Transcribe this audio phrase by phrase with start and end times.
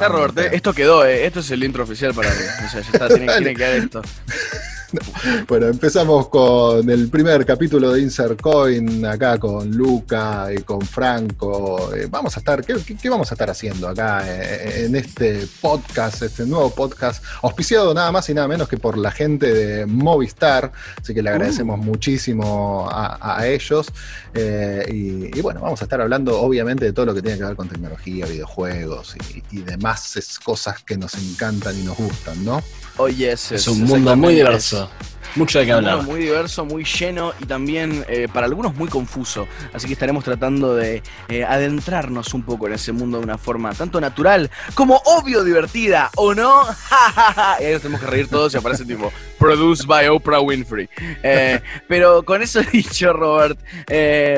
[0.00, 1.26] Está Robert, eh, esto quedó, eh.
[1.26, 2.40] esto es el intro oficial para mí.
[2.64, 4.00] O sea, ya está, tiene, tiene que quedar esto.
[5.48, 11.94] Bueno, empezamos con el primer capítulo de Insert Coin, acá con Luca y con Franco.
[11.94, 12.74] Eh, vamos a estar, ¿qué,
[13.08, 18.28] vamos a estar haciendo acá eh, en este podcast, este nuevo podcast, auspiciado nada más
[18.28, 23.38] y nada menos que por la gente de Movistar, así que le agradecemos muchísimo a,
[23.38, 23.88] a ellos.
[24.34, 27.44] Eh, y, y bueno, vamos a estar hablando obviamente de todo lo que tiene que
[27.44, 32.62] ver con tecnología, videojuegos y, y demás cosas que nos encantan y nos gustan, ¿no?
[33.02, 34.90] Oh, yes, Es un mundo muy diverso.
[35.36, 36.06] Mucho de qué Es un mundo hablar.
[36.12, 39.46] muy diverso, muy lleno y también eh, para algunos muy confuso.
[39.72, 43.72] Así que estaremos tratando de eh, adentrarnos un poco en ese mundo de una forma
[43.72, 46.64] tanto natural como obvio divertida, ¿o no?
[47.60, 50.88] y ahí nos tenemos que reír todos y aparece tipo Produced by Oprah Winfrey.
[51.22, 53.56] Eh, pero con eso dicho, Robert,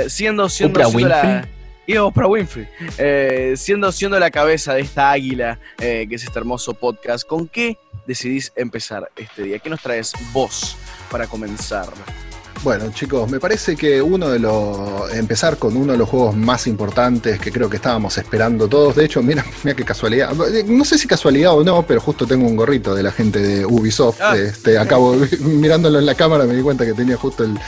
[0.09, 1.62] siendo, siendo, ¿Oprah siendo la- Winfrey?
[1.87, 6.39] Y Oprah Winfrey, eh, siendo, siendo la cabeza de esta águila eh, que es este
[6.39, 9.59] hermoso podcast, ¿con qué decidís empezar este día?
[9.59, 10.77] ¿Qué nos traes vos
[11.11, 11.89] para comenzar?
[12.63, 15.13] Bueno, chicos, me parece que uno de los.
[15.13, 18.95] empezar con uno de los juegos más importantes que creo que estábamos esperando todos.
[18.95, 20.33] De hecho, mira, mira qué casualidad.
[20.67, 23.67] No sé si casualidad o no, pero justo tengo un gorrito de la gente de
[23.67, 24.21] Ubisoft.
[24.21, 24.37] Ah.
[24.37, 27.59] Este, acabo mirándolo en la cámara, me di cuenta que tenía justo el,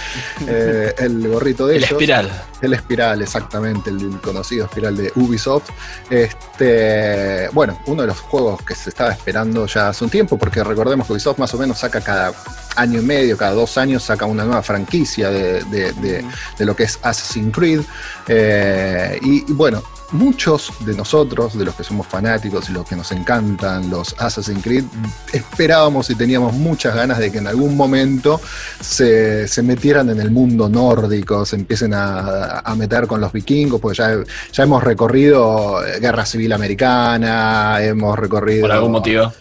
[0.46, 1.92] eh, el gorrito de El ellos.
[1.92, 2.42] espiral.
[2.62, 5.70] El espiral, exactamente, el conocido espiral de Ubisoft.
[6.08, 10.62] Este, bueno, uno de los juegos que se estaba esperando ya hace un tiempo, porque
[10.62, 12.32] recordemos que Ubisoft más o menos saca cada
[12.76, 16.24] año y medio, cada dos años, saca una nueva franquicia de, de- de-
[16.58, 17.80] de lo que es Assassin's Creed.
[18.28, 22.94] Eh, y, y bueno, muchos de nosotros, de los que somos fanáticos y los que
[22.94, 24.84] nos encantan los Assassin's Creed,
[25.32, 28.40] esperábamos y teníamos muchas ganas de que en algún momento
[28.80, 33.80] se, se metieran en el mundo nórdico, se empiecen a, a meter con los vikingos,
[33.80, 34.14] porque ya,
[34.52, 38.62] ya hemos recorrido eh, Guerra Civil Americana, hemos recorrido...
[38.62, 39.32] Por algún motivo.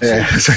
[0.00, 0.52] Eh, sí.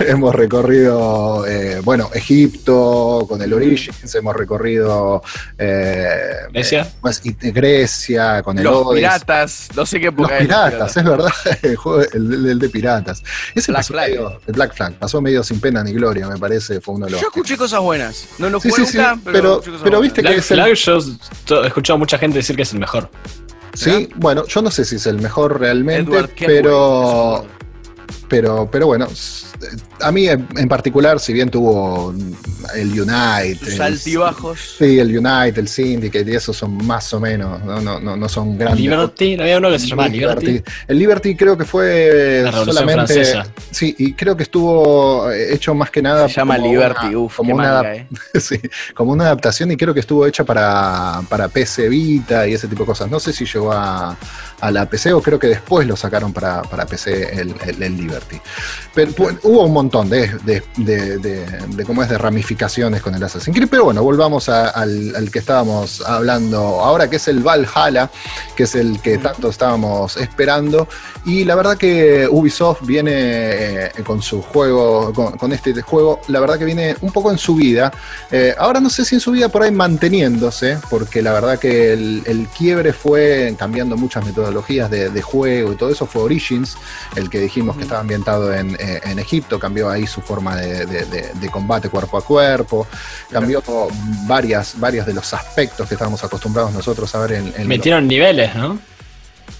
[0.00, 5.22] hemos recorrido, eh, bueno, Egipto con el Origins, hemos recorrido
[5.58, 6.08] eh,
[6.52, 6.82] ¿Grecia?
[6.82, 10.96] eh, pues, y- Grecia con el Los piratas, no sé qué Los época es piratas,
[10.96, 11.32] es verdad,
[11.62, 13.22] el juego el, el de piratas.
[13.54, 14.08] Ese Black pasó Flag.
[14.10, 17.12] medio- el Black Flag pasó medio sin pena ni gloria, me parece, fue uno de
[17.12, 17.20] los.
[17.20, 18.26] Yo escuché cosas buenas.
[18.38, 21.62] No lo Sí, jugué sí, sí, nunca, pero, pero- viste que es el- Flag, yo
[21.62, 23.10] he escuchado a mucha gente decir que es el mejor.
[23.74, 27.46] Sí, bueno, yo no sé si es el mejor realmente, Edward pero.
[28.28, 29.08] Pero, pero bueno,
[30.00, 32.14] a mí en particular, si bien tuvo
[32.74, 34.76] el Unite, Tus el- altibajos.
[34.78, 38.28] sí, el Unite, el Syndicate y esos son más o menos, no, no, no, no
[38.28, 38.80] son grandes.
[38.80, 40.62] Liberty, no había uno que se llamaba Liberty.
[40.86, 42.92] El Liberty creo que fue La solamente.
[43.14, 43.46] Francesa.
[43.70, 46.28] Sí, y creo que estuvo eh, hecho más que nada.
[46.28, 48.06] Se llama como Liberty, una- uf, como qué una manga, eh.
[48.40, 48.60] sí,
[48.94, 52.82] como una adaptación y creo que estuvo hecha para, para PC Vita y ese tipo
[52.82, 53.10] de cosas.
[53.10, 54.16] No sé si llegó a,
[54.60, 57.96] a la PC o creo que después lo sacaron para, para PC el, el- el
[57.96, 58.36] Liberty.
[58.94, 63.14] Pero bueno, hubo un montón de, de, de- de- de cómo es de ramificaciones con
[63.14, 67.26] el Assassin's Creed, pero bueno, volvamos a- al, al que estábamos hablando ahora, que es
[67.28, 68.10] el Valhalla,
[68.54, 70.86] que es el que tanto estábamos esperando.
[71.24, 76.40] Y la verdad que Ubisoft viene eh, con su juego, con, con este juego, la
[76.40, 77.90] verdad que viene un poco en subida.
[78.30, 82.22] Eh, ahora no sé si en subida por ahí manteniéndose, porque la verdad que el,
[82.26, 86.06] el quiebre fue cambiando muchas metodologías de, juego y todo eso.
[86.06, 86.76] Fue Origins,
[87.16, 90.86] el que dijimos que estaba ambientado en, eh, en Egipto, cambió ahí su forma de,
[90.86, 92.86] de- de- de combate cuerpo a cuerpo,
[93.30, 93.62] cambió
[94.26, 98.54] varias, varias de los aspectos que estábamos acostumbrados nosotros a ver en, en Metieron niveles,
[98.54, 98.78] ¿no?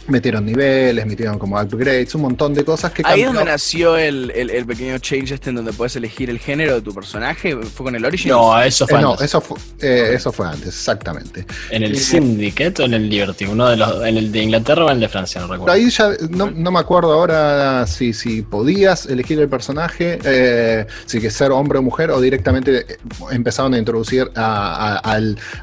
[0.08, 4.30] Metieron niveles, metieron como upgrades, un montón de cosas que Ahí es donde nació el,
[4.34, 7.56] el- el pequeño change este en donde puedes elegir el género de tu personaje.
[7.56, 8.32] ¿Fue con el Origins?
[8.34, 9.26] No, eso Eh, fue no, antes.
[9.26, 11.46] eso fue, eh, eso fue antes, exactamente.
[11.70, 14.84] En el eh, Syndicate o en el Liberty, uno de los, en el de Inglaterra
[14.84, 15.72] o en el de Francia, no recuerdo.
[15.72, 21.20] ahí ya no, no me acuerdo ahora si, si podías elegir el personaje, eh, si
[21.20, 22.96] que ser hombre o mujer, o directamente eh,
[23.30, 25.00] empezaron a introducir a,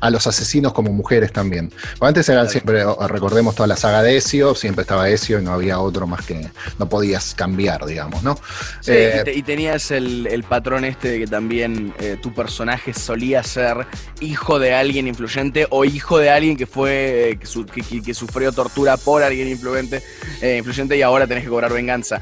[0.02, 1.72] a- los asesinos como mujeres también.
[2.00, 5.80] Antes eran siempre, recordemos toda la saga de Ezio, siempre estaba Ezio y no había
[5.80, 8.36] otro más que no podías cambiar, digamos, ¿no?
[8.82, 12.34] Sí, Eh, y, te- y tenías el, el patrón este de que también eh, tu
[12.34, 13.88] personaje solía ser
[14.20, 18.02] hijo de alguien influyente o hijo de alguien que fue eh, que, su- que- que-
[18.02, 20.04] que sufrió tortura por alguien influyente,
[20.42, 22.20] eh, influyente y ahora tenés que cobrar venganza.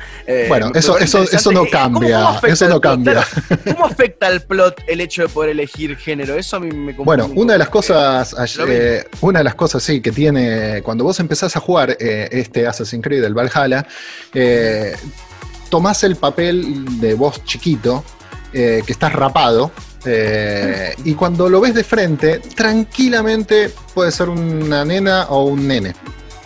[0.48, 3.26] Bueno, eso- eso- eso no ¿cómo- cómo cambia, afecta eso no cambia.
[3.66, 6.36] ¿Cómo afecta al plot el hecho de poder elegir género?
[6.36, 8.36] Eso a mí me Bueno, un una de las cosas,
[9.22, 13.04] una de las cosas sí que tiene cuando vos empezás a jugar eh, este Assassin's
[13.04, 13.86] Creed, el Valhalla,
[14.34, 14.96] eh,
[15.70, 18.04] tomás el papel de vos chiquito,
[18.52, 19.72] eh, que estás rapado.
[20.06, 25.96] eh, y cuando lo ves de frente, tranquilamente puede ser una nena o un nene.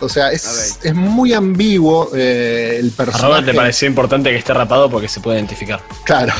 [0.00, 3.26] O sea, es, es muy ambiguo eh, el A personaje.
[3.26, 5.80] Robert te pareció importante que esté rapado porque se puede identificar.
[6.04, 6.32] Claro,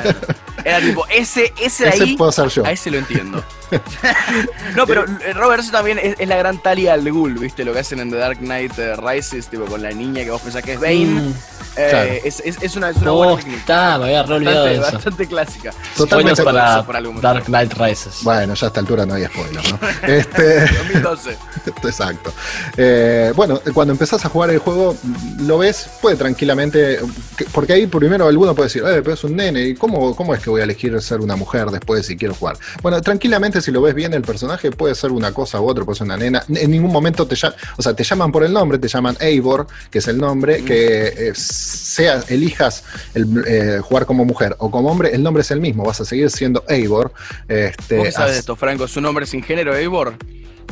[0.64, 2.64] Era tipo, ese, ese de ese ahí, puedo ser yo.
[2.66, 3.42] a ese lo entiendo.
[4.76, 5.04] no, pero
[5.34, 7.64] Robert, eso también es, es la gran Talia al Ghul, ¿viste?
[7.64, 10.62] Lo que hacen en The Dark Knight Rises, tipo, con la niña que vos pensás
[10.62, 11.04] que es Bane.
[11.06, 11.34] Mm.
[11.76, 12.10] Eh, Claro.
[12.24, 14.88] es, es, es una, es una buena Oh, está, me había re olvidado de Bastante,
[14.88, 14.96] eso.
[14.96, 15.70] bastante clásica.
[15.96, 16.42] Totalmente.
[16.42, 18.18] Spoilers para por algo Dark Knight Rises.
[18.22, 19.78] Bueno, ya a esta altura no hay spoiler, ¿no?
[20.12, 21.38] este, 2012.
[21.84, 22.32] exacto.
[22.76, 24.96] Eh, bueno, cuando empezás a jugar el juego,
[25.38, 26.98] lo ves, puede tranquilamente.
[27.36, 30.34] que- Porque ahí primero alguno puede decir, eh, pero es un nene, ¿y cómo, cómo
[30.34, 32.56] es que voy a elegir ser una mujer después si quiero jugar?
[32.82, 35.98] Bueno, tranquilamente, si lo ves bien, el personaje puede ser una cosa u otra, puede
[35.98, 36.44] ser una nena.
[36.48, 39.66] En ningún momento te llaman, o sea, te llaman por el nombre, te llaman Eivor,
[39.90, 44.90] que es el nombre, que eh, sea, elijas el, eh, jugar como mujer o como
[44.90, 47.12] hombre, el nombre es el mismo, vas a seguir siendo Eivor.
[47.48, 48.86] Este, ¿Vos qué sabes esto, Franco?
[48.88, 50.14] ¿Su nombre sin género, Eivor?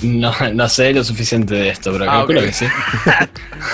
[0.03, 2.67] No, no sé lo suficiente de esto, pero Ah, calculo que sí.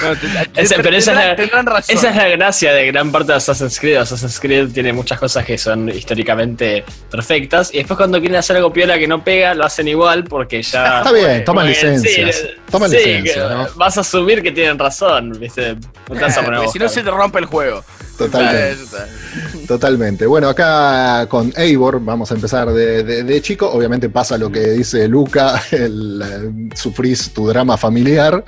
[0.03, 0.27] No, te-
[0.63, 1.97] Ese- te- pero esa es la- tendrán razón.
[1.97, 3.97] Esa es la gracia de gran parte de Assassin's Creed.
[3.97, 7.73] Assassin's Creed tiene muchas cosas que son históricamente perfectas.
[7.75, 10.99] Y después cuando quieren hacer algo piola que no pega, lo hacen igual porque ya...
[10.99, 12.37] Está bien, toma Porque, licencias.
[12.37, 13.69] sí, toma sí, licencias, ¿no?
[13.77, 15.75] Vas a asumir que tienen razón, ¿viste?
[15.75, 17.85] No te vas a poner a Porque si no se te rompe el juego.
[18.17, 18.97] Totalmente.
[19.67, 20.27] Totalmente.
[20.27, 23.69] Bueno, acá con Eivor vamos a empezar de, de- de chico.
[23.71, 26.23] Obviamente pasa lo que dice Luca, el,
[26.71, 28.45] eh, sufrís tu drama familiar.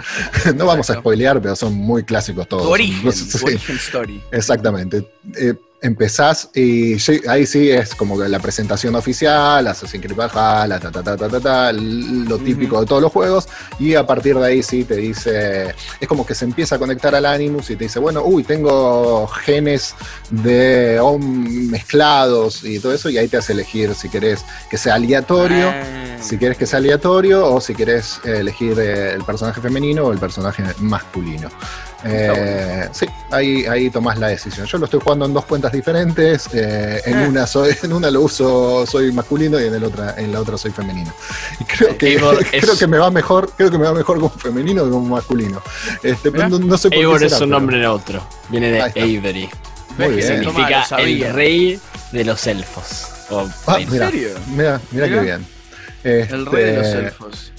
[0.54, 2.64] No vamos a spoilear, pero son muy clásicos todos.
[2.64, 4.22] Tu origen, Sí, tu origen story.
[4.30, 5.08] exactamente.
[5.36, 6.96] Eh, empezás y
[7.28, 11.28] ahí sí es como que la presentación oficial, Assassin's Creed Valhalla, ta, ta, ta, ta,
[11.28, 14.96] ta, ta, lo típico de todos los juegos, y a partir de ahí sí te
[14.96, 18.42] dice, es como que se empieza a conectar al Animus y te dice, bueno, uy,
[18.42, 19.94] tengo genes
[20.30, 24.94] de hom- mezclados y todo eso, y ahí te hace elegir si querés que sea
[24.94, 25.68] aleatorio.
[25.68, 26.02] Ah.
[26.18, 30.12] Si quieres que sea aleatorio o si quieres eh, elegir eh, el personaje femenino o
[30.12, 31.50] el personaje masculino.
[32.04, 34.66] Eh, sí, ahí, ahí tomás la decisión.
[34.66, 36.48] Yo lo estoy jugando en dos cuentas diferentes.
[36.52, 37.26] eh, en, Ah.
[37.28, 40.56] una soy, en una lo uso, soy masculino y en, el otra, en la otra
[40.58, 41.12] soy femenino.
[41.60, 42.14] Y creo que,
[42.52, 45.08] es- creo que me va mejor, creo que me va mejor como femenino que como
[45.16, 45.62] masculino.
[46.02, 46.48] Este, Mirá.
[46.48, 48.26] no, no sé por qué Eivor es será, un pero- nombre neutro.
[48.50, 48.82] Viene de.
[48.82, 49.48] Avery.
[49.98, 50.26] Muy ¿Ves que bien.
[50.26, 50.96] se toma, Significa
[51.28, 51.80] el rey
[52.12, 53.06] de los elfos.
[53.30, 53.90] O Ah, reina.
[53.90, 54.28] mira, serio?
[54.54, 55.22] mira, mira qué Mirá.
[55.22, 55.46] bien.
[56.04, 57.52] El rey de los Este, elfos.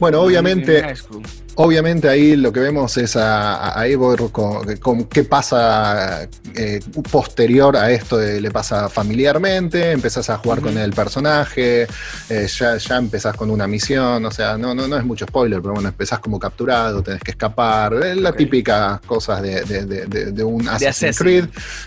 [0.00, 1.22] Bueno, obviamente, En.
[1.56, 6.80] Obviamente ahí lo que vemos es a, a- Eivor con, con qué pasa eh,
[7.12, 11.86] posterior a esto, de- le pasa familiarmente, empezás a jugar con el personaje,
[12.28, 15.60] eh, ya, ya empezás con una misión, o sea, no, no, no es mucho spoiler,
[15.62, 18.36] pero bueno, empezás como capturado, tenés que escapar, eh, la Ok.
[18.36, 21.12] típica cosas de, de- un Assassin's Assassin.
[21.24, 21.44] Creed.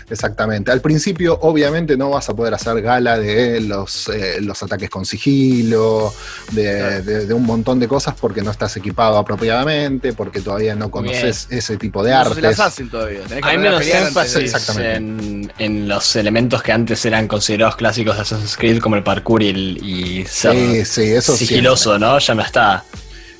[0.08, 0.70] Exactamente.
[0.72, 5.04] Al principio, obviamente, no vas a poder hacer gala de los, eh, los ataques con
[5.04, 6.12] sigilo,
[6.52, 7.02] de, Claro.
[7.04, 9.57] de- de un montón de cosas porque no estás equipado apropiadamente,
[10.12, 12.44] porque todavía no conoces ese tipo de No artes.
[12.44, 13.22] Assassin todavía.
[13.22, 18.22] Tenés que Hay menos énfasis en, en los elementos que antes eran considerados clásicos de
[18.22, 22.18] Assassin's Creed, como el parkour y, el, y ser Sí, sí, eso sigiloso, ¿no?
[22.18, 22.84] Ya no está.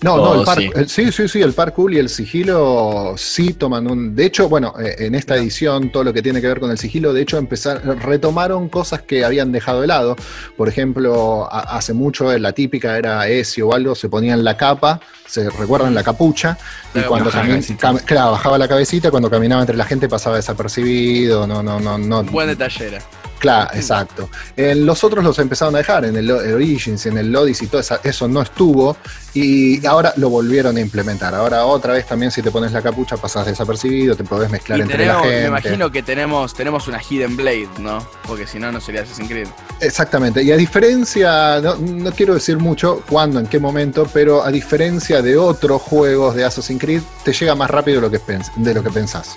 [0.00, 0.70] No, no, Oh, el par- sí.
[0.74, 1.10] el- sí.
[1.12, 4.14] sí, sí, el parkour y el sigilo sí toman un.
[4.14, 6.78] De hecho, bueno, eh, en esta edición, todo lo que tiene que ver con el
[6.78, 10.14] sigilo, de hecho, empezar, retomaron cosas que habían dejado de lado.
[10.56, 14.56] Por ejemplo, a- hace mucho eh, la típica era Ezio o algo, se ponían la
[14.56, 16.56] capa, se recuerdan la capucha,
[16.94, 21.62] y cuando cam- claro, bajaba la cabecita, cuando caminaba entre la gente pasaba desapercibido, no,
[21.62, 22.22] no, no, no.
[22.24, 22.98] Buen detallera.
[23.38, 24.28] Claro, exacto.
[24.56, 27.80] En los otros los empezaron a dejar, en el, el Origins, en el Odyssey, todo
[27.80, 28.96] esa- eso no estuvo
[29.34, 31.34] y ahora lo volvieron a implementar.
[31.34, 34.82] Ahora otra vez también si te pones la capucha pasas desapercibido, te podés mezclar Y
[34.82, 35.42] entre tenemos, la gente.
[35.42, 38.04] me imagino que tenemos, tenemos una Hidden Blade, ¿no?
[38.26, 39.48] Porque si no, no sería Assassin's Creed.
[39.80, 40.42] Exactamente.
[40.42, 45.22] Y a diferencia, no, no quiero decir mucho cuándo, en qué momento, pero a diferencia
[45.22, 48.74] de otros juegos de Assassin's Creed, te llega más rápido de lo que, pens- de
[48.74, 49.36] lo que pensás.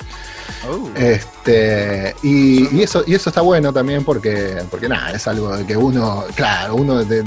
[0.68, 0.89] Oh.
[0.96, 5.65] Este, y, y eso, y eso está bueno también porque, porque nada, es algo de
[5.65, 7.24] que uno, claro, uno de,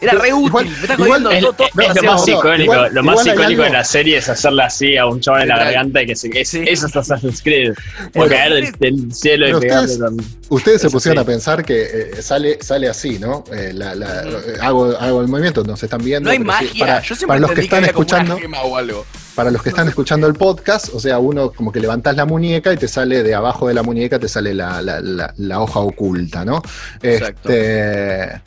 [0.00, 0.46] Era re útil.
[0.48, 1.32] igual- me estás igual-.
[1.32, 4.18] Es, todo- todo- es lo más no, icónico, igual- lo más icónico de la serie
[4.18, 6.62] es hacerla así a un chaval en la garganta y que se, es, Sí.
[6.66, 7.72] eso es Assassin's Creed.
[8.12, 10.16] Puede Pero- caer del, del cielo y pegarle ustedes- con.
[10.50, 11.22] Ustedes se pusieron sí.
[11.22, 13.44] a pensar que eh, sale, sale así, ¿no?
[13.50, 16.26] Eh, la- la- eh, hago, hago el movimiento, nos están viendo.
[16.28, 16.86] No hay pero sí, magia.
[16.86, 19.06] para, Yo siempre para los que están como una escuchando, gema o algo.
[19.34, 22.72] Para los que están escuchando el podcast, o sea, uno como que levantás la muñeca
[22.72, 25.80] y te sale de abajo de la muñeca, te sale la, la- la- la hoja
[25.80, 26.62] oculta, ¿no?
[27.02, 27.48] Exacto.
[27.50, 28.42] Este,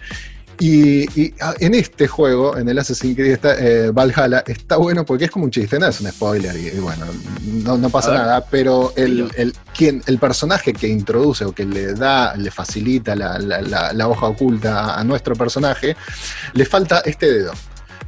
[0.58, 5.06] y, y, ah, en este juego, en el Assassin's Creed está, eh, Valhalla, está bueno
[5.06, 7.06] porque es como un chiste, no es un spoiler y, y bueno,
[7.65, 9.30] no, no pasa nada, pero el, Dilo.
[9.36, 13.92] el, quien, el personaje que introduce o que le da, le facilita la, la- la-
[13.92, 15.98] la hoja oculta a nuestro personaje,
[16.54, 17.51] le falta este dedo.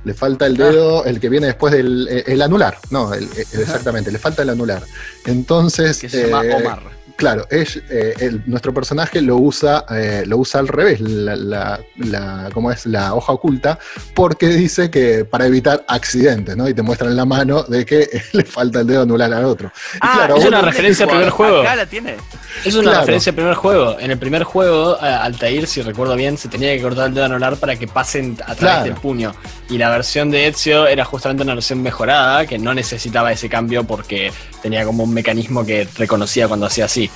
[0.08, 2.78] Le falta el dedo, el que viene después del eh, el anular.
[2.92, 4.82] No, el- el- exactamente, le falta el anular.
[5.26, 6.00] Entonces.
[6.00, 6.97] Que se llama eh, Omar.
[7.18, 11.80] Claro, es, eh, el- nuestro personaje lo usa, eh, lo usa al revés, la, la-
[11.98, 12.86] la- ¿cómo es?
[12.86, 13.80] la hoja oculta,
[14.14, 16.70] porque dice que para evitar accidentes, ¿no?
[16.70, 19.72] Y te muestran la mano de que le falta el dedo anular al otro.
[19.96, 21.62] Y claro, es una referencia al primer juego.
[21.62, 22.16] Acá la tiene.
[22.64, 23.00] Es una Claro.
[23.02, 24.00] referencia al primer juego.
[24.00, 27.26] En el primer juego, a- Altair, si recuerdo bien, se tenía que cortar el dedo
[27.26, 28.84] anular para que pasen a través Claro.
[28.86, 29.34] del puño.
[29.70, 33.84] Y la versión de Ezio era justamente una versión mejorada que no necesitaba ese cambio
[33.86, 34.32] porque
[34.62, 37.07] tenía como un mecanismo que reconocía cuando hacía así.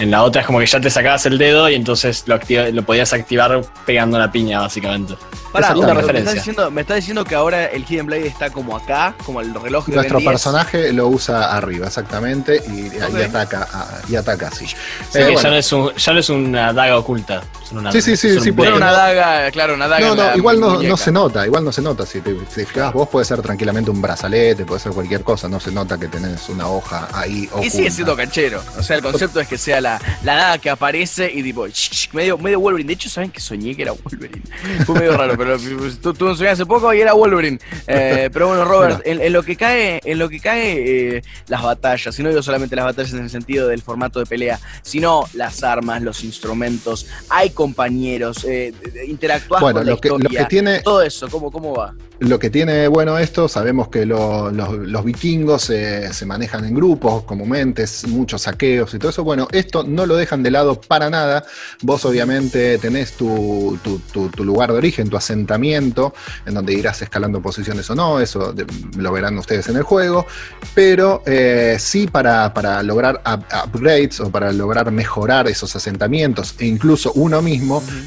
[0.00, 2.70] En la otra es como que ya te sacabas el dedo y entonces lo, activa-
[2.70, 5.14] lo podías activar pegando la piña, básicamente.
[5.52, 6.32] Pará, me estás, referencia.
[6.34, 9.86] diciendo, me estás diciendo que ahora el Hidden Blade está como acá, como el reloj
[9.86, 10.32] de nuestro Ben 10.
[10.32, 14.64] personaje lo usa arriba, exactamente, y, ataca, a- y ataca así.
[14.64, 15.40] Así Eh, que bueno.
[15.42, 17.42] ya, no es un- ya no es una daga oculta.
[17.72, 20.08] Una- Sí, sí, sí, sí, porque una no- daga, claro, una daga.
[20.08, 22.04] No, no, igual no, no se nota, igual no se nota.
[22.06, 25.48] Si te, si te fijas, vos puede ser tranquilamente un brazalete, puede ser cualquier cosa,
[25.48, 27.66] no se nota que tenés una hoja ahí oculta.
[27.66, 28.62] Y sigue siendo canchero.
[28.78, 31.66] O sea, el concepto es que sea la, la daga que aparece y tipo,
[32.12, 32.88] medio, medio Wolverine.
[32.88, 34.42] De hecho, ¿saben que soñé que era Wolverine?
[34.86, 37.58] Fue medio raro, pero tuve un sueño hace poco y era Wolverine.
[37.86, 41.62] Eh, pero bueno, Robert, en, en lo que cae, en lo que cae eh, las
[41.62, 45.24] batallas, y no digo solamente las batallas en el sentido del formato de pelea, sino
[45.34, 48.72] las armas, los instrumentos, hay compañeros, eh,
[49.06, 51.94] interactuás Bueno, con la lo que, lo que tiene, Todo eso, ¿cómo, cómo va?
[52.20, 56.74] lo que tiene bueno esto, sabemos que lo- los, los vikingos eh, se manejan en
[56.74, 59.24] grupos comúnmente, muchos saqueos y todo eso.
[59.24, 61.44] Bueno, esto no lo dejan de lado para nada.
[61.82, 66.12] Vos obviamente tenés tu, tu- tu- tu lugar de origen, tu asentamiento,
[66.46, 68.66] en donde irás escalando posiciones o no, eso de-
[68.98, 70.26] lo verán ustedes en el juego.
[70.74, 76.66] Pero eh, sí para, para lograr up- upgrades o para lograr mejorar esos asentamientos e
[76.66, 77.49] incluso uno mismo,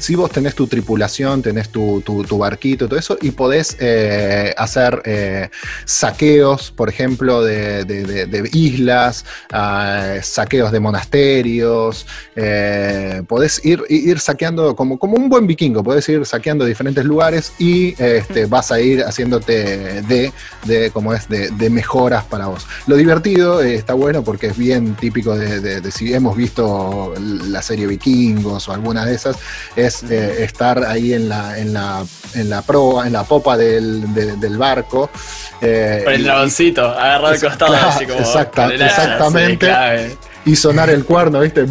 [0.00, 4.54] si vos tenés tu tripulación, tenés tu, tu- tu barquito todo eso, y podés eh,
[4.56, 5.48] hacer eh,
[5.84, 13.82] saqueos, por ejemplo, de, de- de- de islas, ah, saqueos de monasterios, eh, podés ir,
[13.88, 18.70] ir saqueando como, como un buen vikingo, podés ir saqueando diferentes lugares y este, vas
[18.72, 20.32] a ir haciéndote de,
[20.64, 22.66] de como es, de, de mejoras para vos.
[22.86, 27.62] Lo divertido está bueno porque es bien típico de, de- de si hemos visto la
[27.62, 29.33] serie Vikingos o alguna de esas,
[29.76, 34.12] es eh, estar ahí en la, en la, en la proa, en la popa del,
[34.14, 35.10] de- del barco.
[35.60, 38.20] eh, el dragoncito, agarrado al costado, claro, así como.
[38.20, 39.66] exacta- exactamente.
[39.66, 40.16] sí.
[40.44, 41.66] Y sonar el cuerno, ¿viste?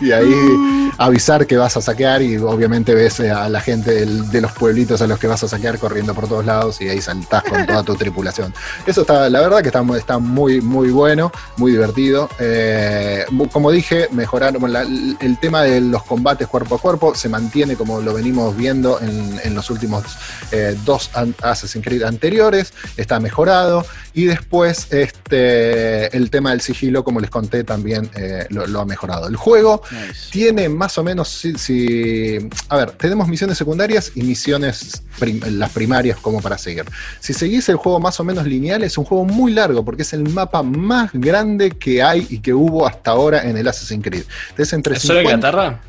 [0.00, 4.40] Y ahí avisar que vas a saquear y obviamente ves a la gente del- de
[4.40, 7.42] los pueblitos a los que vas a saquear corriendo por todos lados y ahí saltás
[7.42, 8.54] con toda tu tripulación.
[8.86, 12.30] Eso está, la verdad que está, está muy, muy bueno, muy divertido.
[12.38, 17.76] Eh, como dije, mejoraron la- el tema de los combates cuerpo a cuerpo, se mantiene
[17.76, 20.04] como lo venimos viendo en, en los últimos
[20.52, 21.10] eh, dos
[21.42, 23.84] Assassin's Creed anteriores, está mejorado.
[24.14, 28.84] Y después este, el tema del sigilo, como les conté, también eh, lo, lo ha
[28.86, 29.28] mejorado.
[29.28, 29.82] El juego
[30.30, 35.70] tiene más o menos, si, si- a ver, tenemos misiones secundarias y misiones prim- las
[35.72, 36.84] primarias como para seguir.
[37.20, 40.12] Si seguís el juego más o menos lineal, es un juego muy largo porque es
[40.14, 44.24] el mapa más grande que hay y que hubo hasta ahora en el Assassin's Creed.
[44.56, 45.80] Es entre ¿Es solo 50 Inglaterra?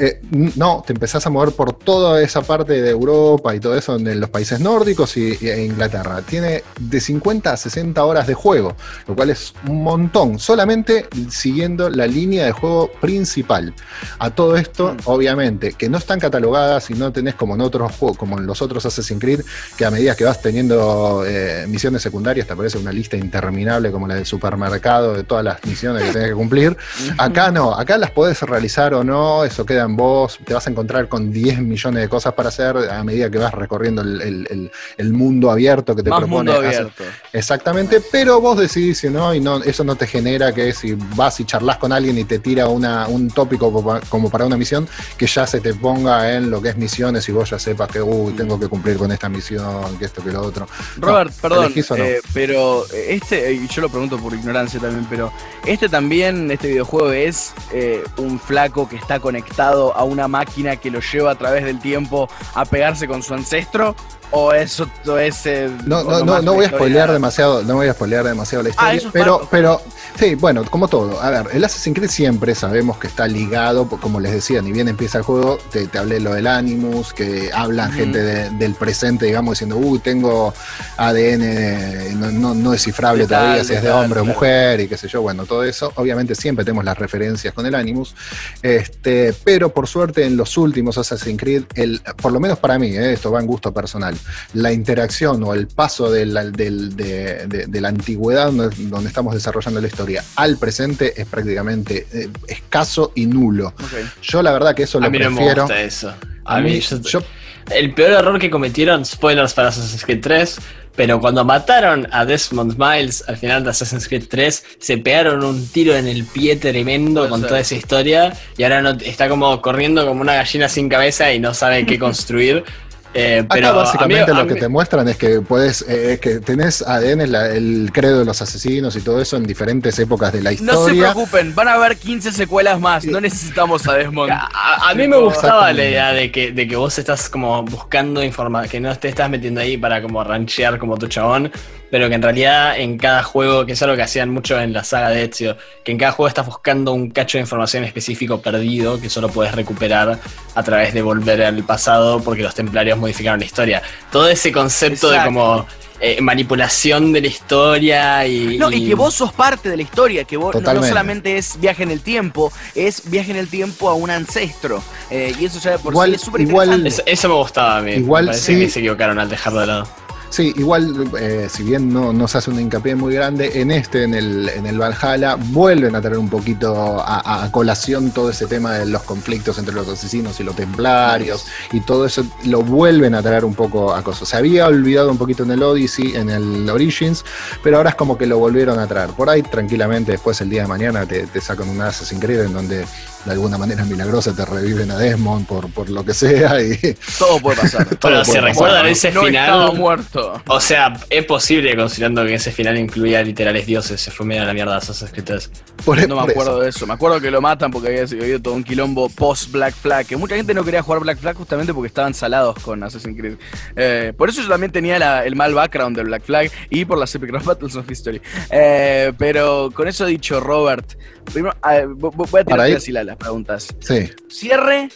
[0.00, 0.20] Eh,
[0.56, 4.18] no, te empezás a mover por toda esa parte de Europa y todo eso en
[4.18, 6.22] los países nórdicos y, y- e Inglaterra.
[6.22, 8.74] Tiene de 50 a 60 horas de juego,
[9.06, 13.74] lo cual es un montón, solamente siguiendo la línea de juego principal.
[14.18, 14.96] A todo esto, Mm.
[15.04, 18.62] obviamente, que no están catalogadas y no tenés como en otros juegos, como en los
[18.62, 19.40] otros Assassin's Creed,
[19.76, 24.08] que a medida que vas teniendo eh, misiones secundarias te aparece una lista interminable como
[24.08, 26.76] la del supermercado de todas las misiones que tenés que cumplir.
[27.18, 30.70] Acá no, acá las podés realizar o no, eso queda en vos, te vas a
[30.70, 34.46] encontrar con 10 millones de cosas para hacer a medida que vas recorriendo el, el-
[34.50, 36.50] el- el mundo abierto que te Más propone.
[36.52, 37.04] mundo abierto.
[37.32, 41.40] Exactamente, pero vos decidís si no, y no, eso no te genera que si vas
[41.40, 43.72] y charlas con alguien y te tira una, un tópico
[44.08, 47.32] como, para una misión, que ya se te ponga en lo que es misiones y
[47.32, 50.42] vos ya sepas que, uy, tengo que cumplir con esta misión, que esto, que lo
[50.42, 50.66] otro.
[50.98, 51.96] Robert, No, perdón, no.
[51.96, 55.32] eh, pero este, y yo lo pregunto por ignorancia también, pero
[55.66, 60.90] este también, este videojuego es eh, un flaco que está conectado a una máquina que
[60.90, 63.94] lo lleva a través del tiempo a pegarse con su ancestro,
[64.32, 65.44] o eso es...
[65.46, 68.70] eh, No, no, no, no voy a spoilear demasiado, no voy a spoilear demasiado la
[68.76, 69.82] Ah, historia, pero, pero
[70.20, 71.20] sí, bueno, como todo.
[71.20, 74.70] A ver, el Assassin's Creed siempre sabemos que está ligado, po- como les decía, ni
[74.70, 78.74] bien empieza el juego, te, te hablé lo del Animus, que hablan gente de- del
[78.74, 80.54] presente, digamos, diciendo, uy, tengo
[80.96, 85.08] ADN no, no, no descifrable todavía, si es de hombre o mujer y qué sé
[85.08, 85.92] yo, bueno, todo eso.
[85.96, 88.14] Obviamente siempre tenemos las referencias con el Animus,
[88.62, 92.78] este, pero pero por suerte en los últimos Assassin's Creed, el, por lo menos para
[92.78, 94.16] mí, eh, esto va en gusto personal,
[94.54, 99.08] la interacción o el paso de la, del- de, de- de la antigüedad donde, donde
[99.08, 103.66] estamos desarrollando la historia al presente es prácticamente eh, escaso y nulo.
[103.68, 104.22] Ok.
[104.22, 105.64] Yo la verdad que eso A lo mí no me prefiero.
[105.64, 106.08] gusta eso.
[106.46, 107.22] A, A mí, mí, yo- yo-
[107.70, 110.56] el peor error que cometieron, spoilers para Assassin's Creed 3,
[110.96, 115.66] pero cuando mataron a Desmond Miles al final de Assassin's Creed 3, se pegaron un
[115.68, 120.06] tiro en el pie tremendo con toda esa historia y ahora no, está como corriendo
[120.06, 122.64] como una gallina sin cabeza y no sabe qué construir.
[123.12, 126.20] Eh, pero Acá básicamente a mí- a lo que te muestran es que puedes, eh,
[126.22, 130.32] que tenés ADN, la- el credo de los asesinos y todo eso en diferentes épocas
[130.32, 131.12] de la No se historia.
[131.12, 133.04] preocupen, van a haber 15 secuelas más.
[133.06, 134.30] No necesitamos a Desmond.
[134.30, 138.22] A, a mí me gustaba la idea de que, de que vos estás como buscando
[138.22, 141.50] información, que no te estás metiendo ahí para como ranchear como tu chabón,
[141.90, 144.84] pero que en realidad en cada juego, que es algo que hacían mucho en la
[144.84, 149.00] saga de Ezio, que en cada juego estás buscando un cacho de información específico perdido
[149.00, 150.18] que solo puedes recuperar
[150.54, 153.82] a través de volver al pasado porque los templarios modificaron la historia.
[154.12, 155.66] Todo ese concepto de como
[156.02, 158.56] eh, manipulación de la historia y...
[158.56, 161.60] No, y que vos sos parte de la historia, que vos no- no, solamente es
[161.60, 164.82] viaje en el tiempo, es viaje en el tiempo a un ancestro.
[165.10, 167.10] Eh, y eso ya de por Igual- sí es súper igual- interesante.
[167.12, 167.92] Eso, eso me gustaba a mí.
[167.92, 168.60] Igual me parece sí.
[168.60, 169.88] que se equivocaron al dejarlo de lado.
[170.30, 174.04] Sí, igual, eh, si bien no, no se hace un hincapié muy grande, en este,
[174.04, 178.74] en el, en el Valhalla, vuelven a traer un poquito a, colación todo ese tema
[178.74, 183.22] de los conflictos entre los asesinos y los templarios, y todo eso lo vuelven a
[183.22, 184.28] traer un poco a cosas.
[184.28, 187.24] Se había olvidado un poquito en el Odyssey, en el Origins,
[187.64, 189.10] pero ahora es como que lo volvieron a traer.
[189.10, 192.52] Por ahí, tranquilamente, después el día de mañana te, te sacan un Assassin's Creed en
[192.52, 192.86] donde
[193.24, 196.78] de alguna manera milagrosa te reviven a Desmond por, por lo que sea, y
[197.18, 197.86] Todo puede pasar.
[197.86, 198.86] Pero Todo puede recuerdan pasar.
[198.92, 199.76] ese no final.
[199.76, 200.42] muerto.
[200.48, 204.00] O sea, es posible considerando que ese final incluía literales dioses.
[204.00, 205.50] Se fue medio a la mierda 3.
[205.84, 206.60] por, No me acuerdo eso.
[206.62, 206.86] de eso.
[206.86, 210.06] Me acuerdo que lo matan porque había habido todo un quilombo post Black Flag.
[210.06, 213.34] Que mucha gente no quería jugar Black Flag justamente porque estaban salados con Assassin's Creed.
[213.76, 216.96] Eh, por eso yo también tenía la- el mal background del Black Flag y por
[216.98, 218.20] las Epic Rap Battles of History.
[218.50, 220.94] Eh, pero con eso dicho, Robert,
[221.32, 223.68] primero vo- voy a tirar ir- así la- las preguntas.
[223.80, 224.10] Sí.
[224.28, 224.88] Cierre,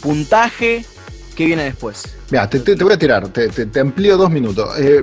[0.00, 0.84] puntaje,
[1.36, 2.17] ¿qué viene después?
[2.30, 4.78] Mira, te, te- te voy a tirar, te, amplío dos minutos.
[4.78, 5.02] Eh,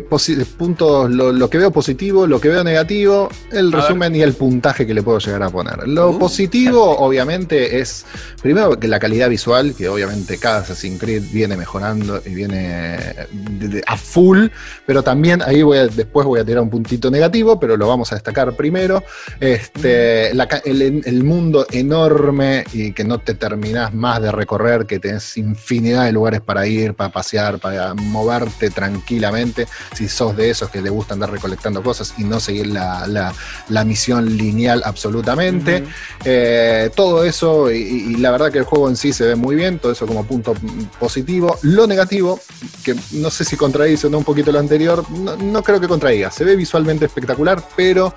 [0.58, 4.34] puntos, lo, lo que veo positivo, lo que veo negativo, el A resumen y el
[4.34, 5.88] puntaje que le puedo llegar a poner.
[5.88, 8.06] Lo Uh, positivo, obviamente, es
[8.44, 13.00] primero que la calidad visual, que obviamente cada Assassin's Creed viene mejorando y viene
[13.32, 14.46] de- de- a full,
[14.86, 18.12] pero también ahí voy a- después voy a tirar un puntito negativo, pero lo vamos
[18.12, 19.04] a destacar primero.
[19.40, 24.86] Este, la ca- el, el mundo enorme y que no te terminás más de recorrer,
[24.86, 30.50] que tenés infinidad de lugares para ir, para pasear, para moverte tranquilamente, si sos de
[30.50, 33.34] esos que le gusta andar recolectando cosas y no seguir la, la-
[33.70, 35.84] la misión lineal absolutamente.
[36.26, 39.56] Eh, todo eso, y, y la verdad que el juego en sí se ve muy
[39.56, 41.58] bien, todo eso como punto mm, positivo.
[41.62, 42.40] Lo negativo,
[42.84, 45.88] que no sé si contradice o no un poquito lo anterior, no, no creo que
[45.88, 46.30] contradiga.
[46.32, 48.14] Se ve visualmente espectacular, pero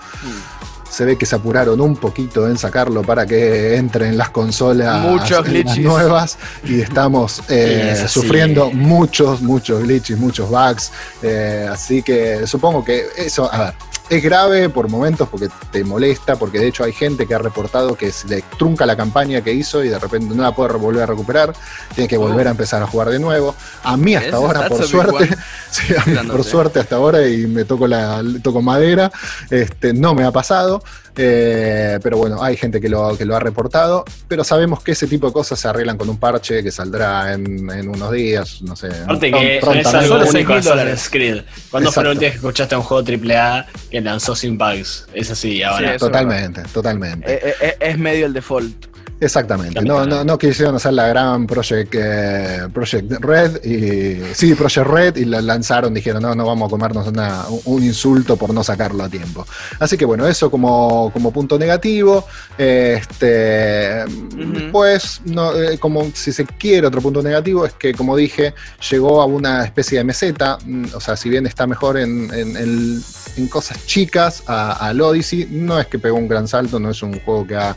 [0.91, 5.31] se ve que se apuraron un poquito en sacarlo para que entren las consolas Muchos
[5.31, 5.79] las glitches.
[5.79, 10.91] nuevas y estamos eh, Es sufriendo muchos, muchos glitches, muchos bugs.
[11.23, 13.75] eh, así que supongo que eso, a ver,
[14.11, 17.95] es grave por momentos porque te molesta, porque de hecho hay gente que ha reportado
[17.95, 21.03] que se le trunca la campaña que hizo y de repente no la puede volver
[21.03, 21.53] a recuperar,
[21.95, 23.55] tiene que volver a empezar a jugar de nuevo.
[23.83, 25.37] A mí hasta ahora, por suerte, one.
[25.71, 29.11] sí, a mí por suerte hasta ahora y me toco la toco madera,
[29.51, 30.83] este, no me ha pasado.
[31.17, 35.07] Eh, pero bueno, hay gente que lo, que lo ha reportado, pero sabemos que ese
[35.07, 38.77] tipo de cosas se arreglan con un parche que saldrá en, en unos días, no
[38.77, 38.89] sé.
[39.05, 41.09] Aparte que es algo Solo seis único mil de dólares.
[41.11, 41.43] Creed.
[41.71, 45.07] ¿Cuándo fue la última vez que escuchaste a un juego AAA que lanzó sin bugs?
[45.13, 45.93] Es así ahora.
[45.93, 47.33] Sí, Totalmente, totalmente.
[47.33, 48.87] Eh, eh, es medio el default.
[49.21, 49.81] Exactamente.
[49.83, 55.17] No, no, no quisieron hacer la gran Project, eh, Project Red y sí, Project Red
[55.17, 59.03] y la lanzaron, dijeron, no, no vamos a comernos una- un, insulto por no sacarlo
[59.05, 59.47] a tiempo.
[59.81, 62.25] Así que bueno, eso como, como punto negativo.
[62.59, 64.05] Este,
[64.37, 68.55] Después, no, eh, como si se quiere otro punto negativo, es que como dije,
[68.91, 72.57] llegó a una especie de meseta, mm, o sea, si bien está mejor en, en-
[72.57, 73.03] en-
[73.37, 77.03] en cosas chicas a- al Odyssey, no es que pegó un gran salto, no es
[77.03, 77.77] un juego que ha,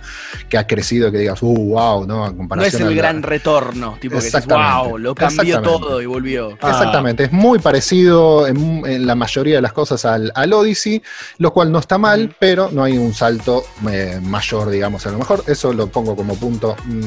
[0.49, 2.27] que ha crecido, que digas, uh, wow, ¿no?
[2.27, 6.01] En No es el a la- gran retorno, tipo que dices, wow, lo cambió todo
[6.01, 6.57] y volvió.
[6.61, 6.69] Ah.
[6.69, 11.01] Exactamente, es muy parecido en, en la mayoría de las cosas al, al Odyssey,
[11.37, 15.17] lo cual no está mal, pero no hay un salto eh, mayor, digamos, a lo
[15.17, 15.43] mejor.
[15.47, 17.01] Eso lo pongo como punto mm,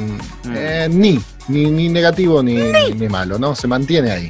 [0.45, 0.55] Mm.
[0.57, 2.55] eh, ni, ni, ni negativo ni,
[2.97, 3.55] ni malo, ¿no?
[3.55, 4.29] Se mantiene ahí.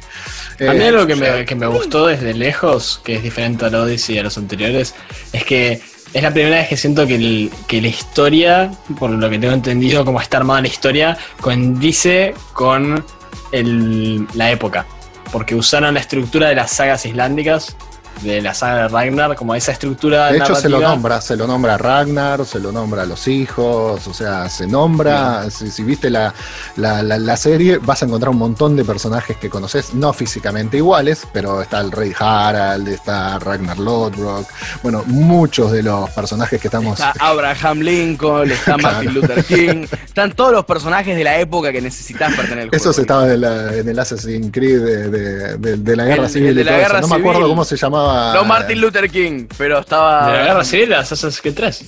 [0.67, 3.75] A mí Eh, algo que me, que me gustó desde lejos, que es diferente al
[3.75, 4.93] Odyssey y a los anteriores,
[5.33, 5.81] es que
[6.15, 10.21] es la primera vez que siento que, la historia, por lo que tengo entendido, como
[10.21, 13.03] está armada la historia, condice con
[13.51, 14.85] la época.
[15.33, 17.75] Porque usaron la estructura de las sagas islándicas,
[18.21, 20.89] de la saga de Ragnar, como esa estructura De hecho, se lo narrativa.
[20.95, 24.65] nombra, se lo nombra a Ragnar, se lo nombra a los hijos, o sea, se
[24.67, 25.49] nombra.
[25.51, 26.33] Si, si viste la,
[26.77, 30.77] la, la- la serie, vas a encontrar un montón de personajes que conoces, no físicamente
[30.77, 34.47] iguales, pero está el Rey Harald, está Ragnar Lodbrok,
[34.83, 36.99] bueno, muchos de los personajes que estamos.
[36.99, 41.81] Está Abraham Lincoln, está Martin Luther King, están todos los personajes de la época que
[41.81, 42.81] necesitas para tener el juego.
[42.81, 46.55] Esos estaban en, en el Assassin's Creed de, de- de- de la guerra El- civil.
[46.55, 46.79] de la eso.
[46.79, 48.04] guerra no me acuerdo cómo se llamaba.
[48.33, 50.31] No Martin Luther King, pero estaba.
[50.31, 51.85] De la guerra civil, Assassin's Creed 3.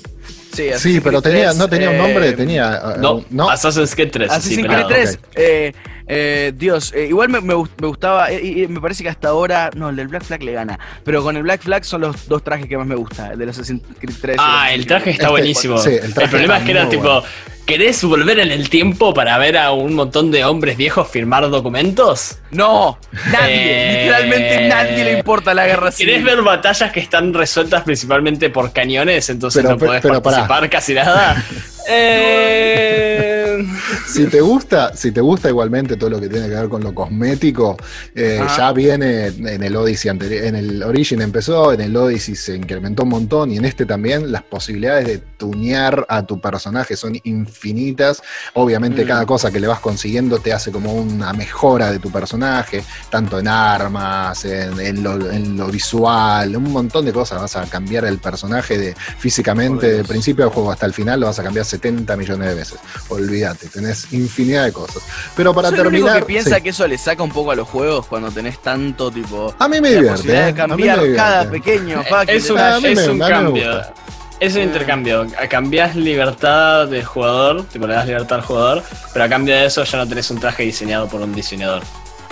[0.54, 2.96] Sí, Sí, pero Creed tenía, 3, no tenía un nombre, eh, tenía.
[2.98, 3.50] No, no.
[3.50, 4.32] Assassin's Creed 3.
[4.32, 4.88] Assassin's Creed pelado.
[4.90, 5.74] 3, eh,
[6.08, 9.70] eh, Dios, eh, igual me, me gust- me gustaba, eh, me parece que hasta ahora,
[9.76, 12.44] no, el del Black Flag le gana, pero con el Black Flag son los dos
[12.44, 14.36] trajes que más me gusta, el del Assassin's Creed 3.
[14.36, 15.78] y Ah, el traje está Este, buenísimo.
[15.78, 17.24] sí, el problema es que era tipo, bueno.
[17.66, 22.38] ¿querés volver en el tiempo para ver a un montón de hombres viejos firmar documentos?
[22.52, 22.98] No,
[23.30, 26.24] nadie, Eh, literalmente nadie le importa la guerra ¿Querés civil.
[26.24, 29.30] ver batallas que están resueltas principalmente por cañones?
[29.30, 31.44] Entonces Pero- no podés pero participar casi nada.
[31.88, 33.66] Eh,
[34.08, 36.94] Si te gusta, si te gusta igualmente todo lo que tiene que ver con lo
[36.94, 37.78] cosmético,
[38.16, 42.56] eh, ya viene en el Odyssey anterior, en el Origin empezó, en el Odyssey se
[42.56, 47.18] incrementó un montón y en este también las posibilidades de tunear a tu personaje son
[47.24, 48.22] infinitas.
[48.54, 49.08] Obviamente Mm.
[49.08, 53.40] cada cosa que le vas consiguiendo te hace como una mejora de tu personaje, tanto
[53.40, 57.42] en armas, en, en lo, en lo visual, un montón de cosas.
[57.42, 60.08] Vas a cambiar el personaje de físicamente Dios.
[60.08, 62.80] principio del juego hasta el final, lo vas a cambiar 70 millones de veces.
[63.10, 65.04] Olvídate, tenés infinidad de cosas.
[65.36, 66.20] Pero para ¿Soy el único terminar.
[66.26, 66.62] que piensa sí.
[66.62, 69.80] que eso le saca un poco a los juegos cuando tenés tanto tipo A mí
[69.82, 70.12] me la divierte.
[70.18, 72.96] posibilidad de eh, cambiar cada pequeño fucking es un, a mí detalle?
[72.96, 73.82] me- es un cambio.
[74.40, 74.66] Es un Eh.
[74.66, 75.26] intercambio.
[75.50, 79.84] Cambias libertad del jugador, tipo le das libertad al jugador, pero a cambio de eso
[79.84, 81.82] ya no tenés un traje diseñado por un diseñador.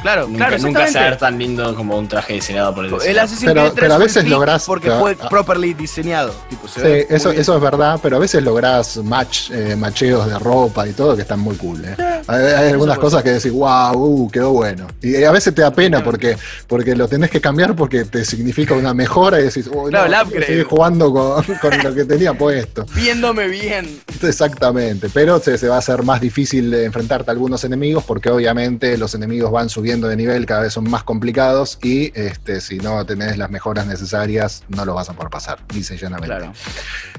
[0.06, 1.18] Claro, Nunca, claro, nunca se va a ver exactamente.
[1.20, 3.24] tan lindo como un traje diseñado por el El diseñador.
[3.24, 5.30] Assassin's Pero- Creed 3 pero a veces lográs- porque fue ah.
[5.30, 6.32] properly diseñado.
[6.48, 10.38] Tipo, se Sí, ve eso, es verdad, pero a veces lográs match, eh, macheos de
[10.38, 11.84] ropa y todo que están muy cool.
[11.84, 11.96] eh.
[12.28, 14.86] Hay, hay algunas cosas que decís, wow, uh, quedó bueno.
[15.02, 16.38] Y a veces te da pena porque,
[16.68, 20.30] porque lo tenés que cambiar porque te significa una mejora y decís, oh, Claro, no,
[20.42, 22.86] seguir jugando con, con lo que tenía puesto.
[22.94, 24.00] Viéndome bien.
[24.22, 28.30] Exactamente, pero se, se va a hacer más difícil de enfrentarte a algunos enemigos porque
[28.30, 32.78] obviamente los enemigos van subiendo de nivel, cada vez son más complicados y este, si
[32.78, 36.36] no tenés las mejoras necesarias no lo vas a poder pasar, dice llanamente.
[36.36, 36.54] Claro.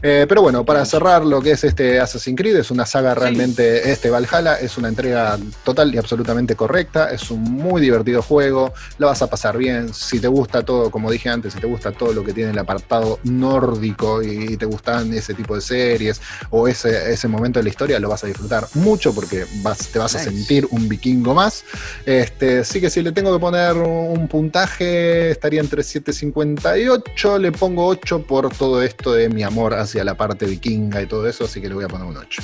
[0.02, 3.20] Eh, pero bueno, para cerrar lo que es este Assassin's Creed, es una saga Sí.
[3.20, 8.72] realmente, este Valhalla es una entrega total y absolutamente correcta, es un muy divertido juego,
[8.98, 11.92] lo vas a pasar bien, si te gusta todo, como dije antes, si te gusta
[11.92, 16.68] todo lo que tiene el apartado nórdico y te gustan ese tipo de series o
[16.68, 20.14] ese, ese momento de la historia, lo vas a disfrutar mucho porque vas, te vas
[20.14, 21.64] a sentir un vikingo más.
[22.04, 27.86] Este, sí que si le tengo que poner un puntaje, estaría entre 7.58, le pongo
[27.86, 31.60] 8 por todo esto de mi amor hacia la parte vikinga y todo eso, así
[31.60, 32.42] que le voy a poner un 8.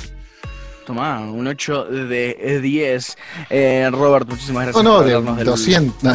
[0.85, 3.17] Tomá, un 8 de 10.
[3.49, 6.13] Eh, Robert, muchísimas No, gracias no, por de del- 200.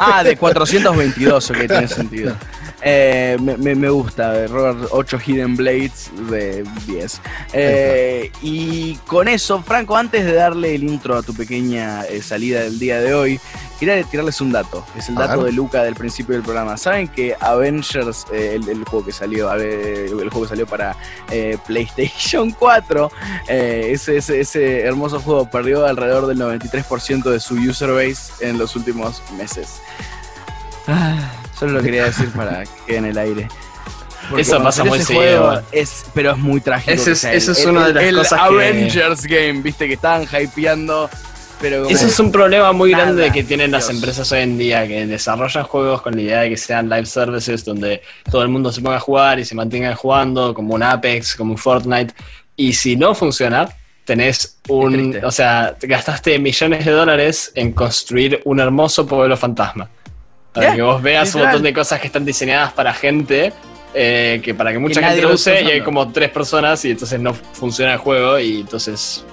[0.00, 2.36] Ah, de 422, ok, tiene sentido.
[2.82, 7.20] Eh, me, me- me gusta, eh, Robert, 8 Hidden Blades de 10.
[7.52, 12.62] Eh, y con eso, Franco, antes de darle el intro a tu pequeña eh, salida
[12.62, 13.38] del día de hoy,
[13.80, 14.86] quería tirarles un dato.
[14.96, 16.76] Es el dato de Luca del principio del programa.
[16.76, 20.94] ¿Saben que Avengers, eh, el, el juego que salió, el juego que salió para
[21.30, 23.10] eh, PlayStation 4,
[23.48, 28.58] eh, ese, ese, ese hermoso juego perdió alrededor del 93% de su user base en
[28.58, 29.80] los últimos meses.
[30.86, 33.48] Ah, solo lo quería decir para que quede en el aire.
[34.28, 35.24] Porque Eso pasa muy ese seguido.
[35.48, 36.92] juego es, pero es muy trágico.
[36.92, 39.22] Ese que es- sea eso el- es una de el- las el cosas que- Avengers
[39.26, 41.10] Game, viste, que estaban hypeando.
[41.60, 44.86] Pero Eso es un problema muy Nada, grande que tienen las empresas hoy en día,
[44.88, 48.72] que desarrollan juegos con la idea de que sean live services donde todo el mundo
[48.72, 52.14] se ponga a jugar y se mantengan jugando, como un Apex, como un Fortnite.
[52.56, 53.68] Y si no funciona,
[54.04, 55.18] tenés un.
[55.22, 59.88] O sea, te gastaste millones de dólares en construir un hermoso pueblo fantasma.
[60.52, 63.52] Para Yeah, que vos veas un montón de cosas que están diseñadas para gente.
[63.94, 67.20] eh, que para que mucha gente lo use y hay como tres personas y entonces
[67.20, 69.24] no funciona el juego y entonces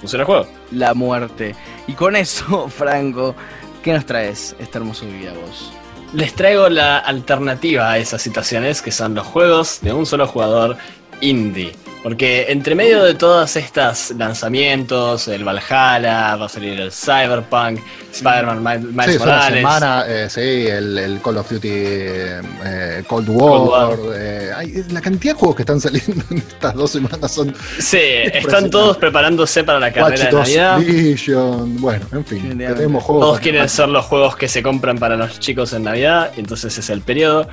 [0.00, 0.46] funciona el juego.
[0.70, 1.54] la muerte.
[1.86, 3.34] Y con eso, Franco,
[3.82, 5.72] ¿qué nos traes este hermoso día vos?
[6.12, 10.76] Les traigo la alternativa a esas situaciones, que son los juegos de un solo jugador
[11.20, 11.72] indie.
[12.02, 17.80] Porque entre medio de todos estos lanzamientos, el Valhalla, va a salir el Cyberpunk,
[18.12, 19.56] Spider-Man, Mi- Miles Sí, Morales.
[19.56, 23.96] semana, eh, sí, el, el Call of Duty eh, Cold War.
[23.96, 27.52] Cold eh, hay- la cantidad de juegos que están saliendo en estas dos semanas son
[27.80, 30.78] Sí, están todos preparándose para la Watch carrera de Dogs Navidad.
[30.78, 31.76] Legion.
[31.80, 33.24] Bueno, en fin, tenemos juegos.
[33.26, 36.78] Todos quieren ser los juegos que se compran para los chicos en Navidad, y entonces
[36.78, 37.48] es el periodo.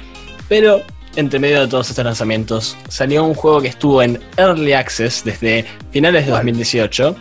[0.48, 0.84] Pero
[1.16, 5.66] entre medio de todos estos lanzamientos salió un juego que estuvo en Early Access desde
[5.92, 6.46] finales de ¿Cuál?
[6.46, 7.16] 2018,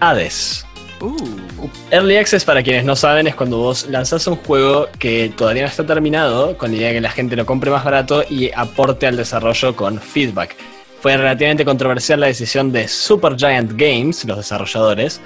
[0.00, 0.64] Hades.
[1.00, 5.62] Uh, Early Access, para quienes no saben, es cuando vos lanzás un juego que todavía
[5.62, 8.50] no está terminado, con la idea de que la gente lo compre más barato y
[8.54, 10.56] aporte al desarrollo con feedback.
[11.00, 15.20] Fue relativamente controversial la decisión de Supergiant Games, los desarrolladores,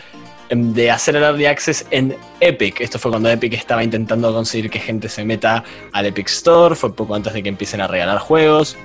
[0.55, 2.81] de hacer el Early Access en Epic.
[2.81, 6.95] Esto fue cuando Epic estaba intentando conseguir que gente se meta al Epic Store, fue
[6.95, 8.77] poco antes de que empiecen a regalar juegos.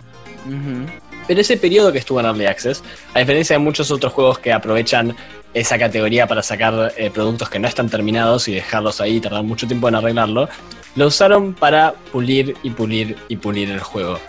[1.27, 2.81] Pero ese periodo que estuvo en Early Access,
[3.13, 5.15] a diferencia de muchos otros juegos que aprovechan
[5.53, 9.43] esa categoría para sacar eh, productos que no están terminados y dejarlos ahí y tardar
[9.43, 10.47] mucho tiempo en arreglarlo,
[10.95, 14.19] lo usaron para pulir y pulir y pulir el juego.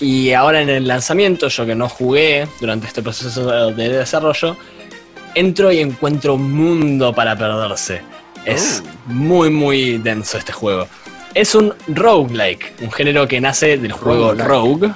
[0.00, 4.56] Y ahora en el lanzamiento, yo que no jugué durante este proceso de desarrollo,
[5.34, 8.02] entro y encuentro un mundo para perderse.
[8.44, 10.86] Es muy, muy denso este juego.
[11.34, 14.48] Es un roguelike, un género que nace del juego Roguelike.
[14.48, 14.90] Rogue.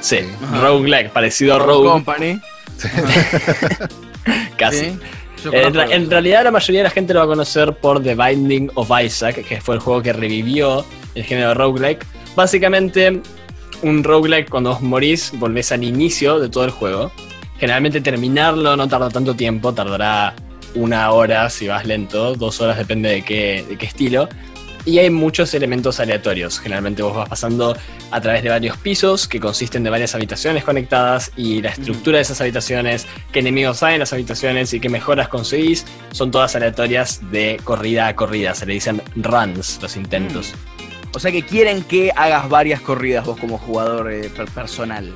[0.00, 0.60] Sí, Ajá.
[0.62, 2.40] roguelike, parecido a Rogue Company.
[4.56, 4.76] casi.
[4.86, 4.98] sí.
[5.52, 8.70] En, ra- realidad la mayoría de la gente lo va a conocer por The Binding
[8.74, 12.04] of Isaac, que fue el juego que revivió el género roguelike.
[12.34, 13.20] Básicamente,
[13.82, 17.12] un roguelike cuando vos morís, volvés al inicio de todo el juego.
[17.58, 20.34] Generalmente terminarlo no tarda tanto tiempo, tardará
[20.74, 24.28] una hora si vas lento, dos horas depende de qué, de qué estilo.
[24.84, 26.60] Y hay muchos elementos aleatorios.
[26.60, 27.76] Generalmente vos vas pasando
[28.10, 32.22] a través de varios pisos que consisten de varias habitaciones conectadas y la estructura de
[32.22, 37.20] esas habitaciones, qué enemigos hay en las habitaciones y qué mejoras conseguís, son todas aleatorias
[37.30, 38.54] de corrida a corrida.
[38.54, 40.54] Se le dicen runs los intentos.
[41.12, 45.12] O sea que quieren que hagas varias corridas vos como jugador eh, per- personal.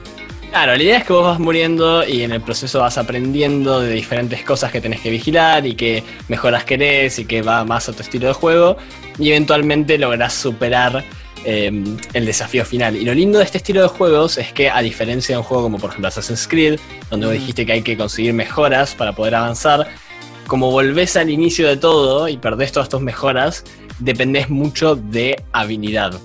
[0.52, 3.94] Claro, la idea es que vos vas muriendo y en el proceso vas aprendiendo de
[3.94, 7.94] diferentes cosas que tenés que vigilar y qué mejoras querés y que va más a
[7.94, 8.76] tu estilo de juego
[9.18, 11.04] y eventualmente lográs superar
[11.46, 11.72] eh,
[12.12, 12.96] el desafío final.
[12.96, 15.62] Y lo lindo de este estilo de juegos es que a diferencia de un juego
[15.62, 19.36] como por ejemplo Assassin's Creed, donde vos dijiste que hay que conseguir mejoras para poder
[19.36, 19.88] avanzar,
[20.46, 23.64] como volvés al inicio de todo y perdés todas tus mejoras,
[24.00, 26.20] dependés mucho de habilidad.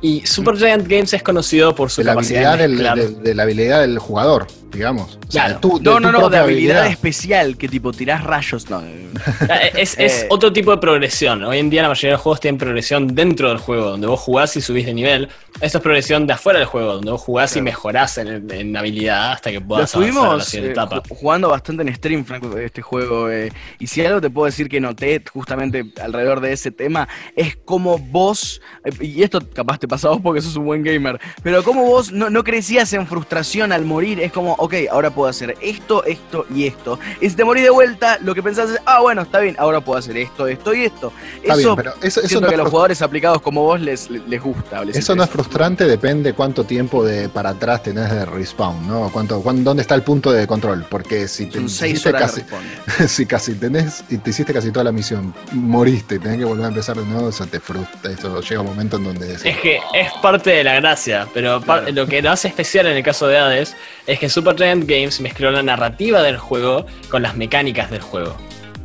[0.00, 3.42] Y Supergiant Games es conocido por su de la capacidad habilidad de del, de la
[3.42, 5.18] habilidad del jugador, digamos.
[5.28, 5.60] O sea, Claro.
[5.60, 8.68] tú- de No, no, no, de habilidad especial, que tipo tirás rayos.
[8.70, 8.82] No.
[9.50, 10.26] Eh, Es, es Eh.
[10.30, 11.42] otro tipo de progresión.
[11.44, 14.20] Hoy en día la mayoría de los juegos tienen progresión dentro del juego, donde vos
[14.20, 15.28] jugás y subís de nivel.
[15.60, 19.32] Esto es progresión de afuera del juego, donde vos jugás y mejorás en, en habilidad
[19.32, 21.02] hasta que Lo puedas avanzar a la siguiente eh, etapa.
[21.02, 23.28] ju- jugando bastante en stream, Franco, de este juego.
[23.30, 23.50] eh,
[23.80, 27.98] y si algo te puedo decir que noté justamente alrededor de ese tema, es como
[27.98, 28.60] vos,
[29.00, 32.12] y esto capaz te pasa a vos porque sos un buen gamer, pero como vos
[32.12, 36.44] no, no crecías en frustración al morir, es como, ok, ahora puedo hacer esto, esto
[36.54, 36.98] y esto.
[37.20, 39.80] Y si te morís de vuelta, lo que pensás es, ah, bueno, está bien, ahora
[39.80, 41.12] puedo hacer esto, esto y esto.
[41.42, 43.80] Está eso bien, pero eso, eso no que a es los jugadores aplicados como vos
[43.80, 44.84] les, les, gusta.
[44.84, 49.10] les Eso no es frustrante, depende cuánto tiempo de para atrás tenés de respawn, ¿no?
[49.12, 50.84] Cuánto, cuán- ¿Dónde está el punto de control?
[50.88, 52.42] Porque si te hiciste casi,
[53.08, 56.64] si casi tenés y te hiciste casi toda la misión, moriste y tenés que volver
[56.66, 58.10] a empezar de nuevo, eso te frustra.
[58.12, 61.60] Eso llega un momento en donde decís, Es que es parte de la gracia, pero
[61.60, 61.90] Claro.
[61.92, 65.50] lo que lo hace especial en el caso de Hades es que Supergiant Games mezcló
[65.50, 68.34] la narrativa del juego con las mecánicas del juego.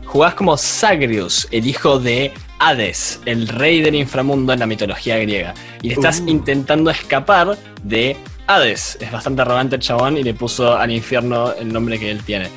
[0.05, 5.53] Jugás como Zagreus, el hijo de Hades, el rey del inframundo en la mitología griega,
[5.81, 6.27] y le estás Uh.
[6.27, 8.97] intentando escapar de Hades.
[8.99, 12.49] Es bastante arrogante el chabón y le puso al infierno el nombre que él tiene.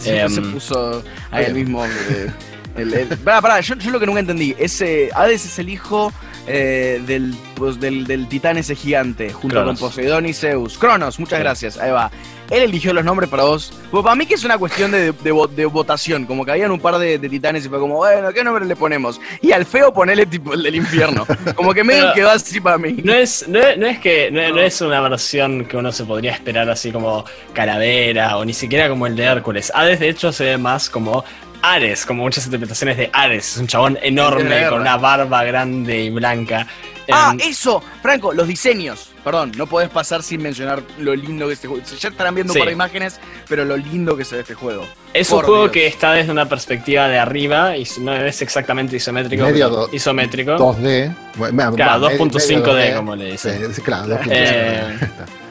[0.00, 1.66] Se Em, puso ahí el bien.
[1.66, 1.84] mismo.
[1.84, 2.30] eh,
[2.78, 4.54] el- el- pará, pará, yo, yo lo que nunca entendí.
[4.58, 6.10] Ese, Hades es el hijo
[6.46, 9.80] eh, del, pues, del, del titán ese gigante, junto Cronos.
[9.80, 10.76] con Poseidón y Zeus.
[10.76, 11.42] Cronos, muchas Sí.
[11.42, 11.78] gracias.
[11.78, 12.10] Ahí va.
[12.50, 13.72] Él eligió los nombres para vos.
[13.90, 16.26] Pues para mí que es una cuestión de, de vo- de votación.
[16.26, 18.76] Como que habían un par de, de titanes y fue como, bueno, ¿qué nombre le
[18.76, 19.20] ponemos?
[19.40, 21.26] Y al feo ponele tipo el del infierno.
[21.54, 22.96] Como que medio quedó así para mí.
[23.02, 26.32] No es, no es, no es que no, es una versión que uno se podría
[26.32, 29.72] esperar así como calavera o ni siquiera como el de Hércules.
[29.74, 31.24] Hades de hecho se ve más como
[31.62, 33.52] Ares, como muchas interpretaciones de Ares.
[33.52, 36.66] Es un chabón enorme con una barba grande y blanca.
[37.10, 39.10] Ah, Em, eso, Franco, los diseños.
[39.24, 41.82] Perdón, no podés pasar sin mencionar lo lindo que este juego.
[41.98, 42.58] Ya estarán viendo Sí.
[42.58, 44.86] un par de imágenes, pero lo lindo que se ve este juego.
[45.14, 45.72] es un por juego Dios.
[45.72, 49.44] que está desde una perspectiva de arriba y no es exactamente isométrico.
[49.44, 50.56] Medio isométrico.
[50.56, 51.14] 2D.
[51.36, 53.72] bueno, Claro, va, medio- 2.5D medio como le dicen.
[53.74, 54.28] Sí, claro, 2.5D.
[54.30, 54.98] Eh,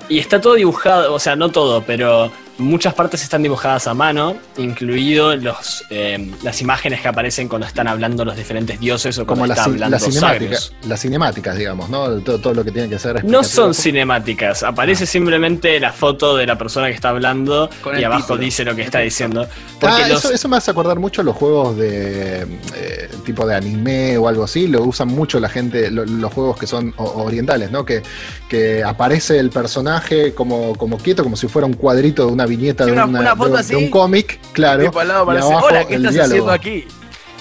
[0.09, 4.35] Y está todo dibujado, o sea, no todo, pero muchas partes están dibujadas a mano,
[4.57, 9.39] incluido los, eh, las imágenes que aparecen cuando están hablando los diferentes dioses o Como
[9.39, 10.87] cuando las, está ci- hablando las cinemáticas, Zagreus.
[10.87, 12.09] las cinemáticas, digamos, ¿no?
[12.21, 13.23] Todo, todo lo que tiene que ser.
[13.25, 18.03] No son cinemáticas, aparece simplemente la foto de la persona que está hablando Con y
[18.03, 18.39] abajo título.
[18.41, 19.47] dice lo que está diciendo.
[19.79, 22.41] Porque Ah, los, eso, eso me hace acordar mucho a los juegos de
[22.75, 24.67] eh, tipo de anime o algo así.
[24.67, 27.83] Lo usan mucho la gente, lo- los juegos que son orientales, ¿no?
[27.83, 28.03] Que,
[28.47, 32.83] que aparece el personaje como, como quieto, como si fuera un cuadrito de una viñeta
[32.85, 33.69] Sí, de, una- una- una de foto un- así.
[33.71, 34.83] de un cómic, claro.
[34.85, 36.49] Tipo al lado y abajo hola, ¿qué el estás diálogo.
[36.49, 36.85] haciendo aquí?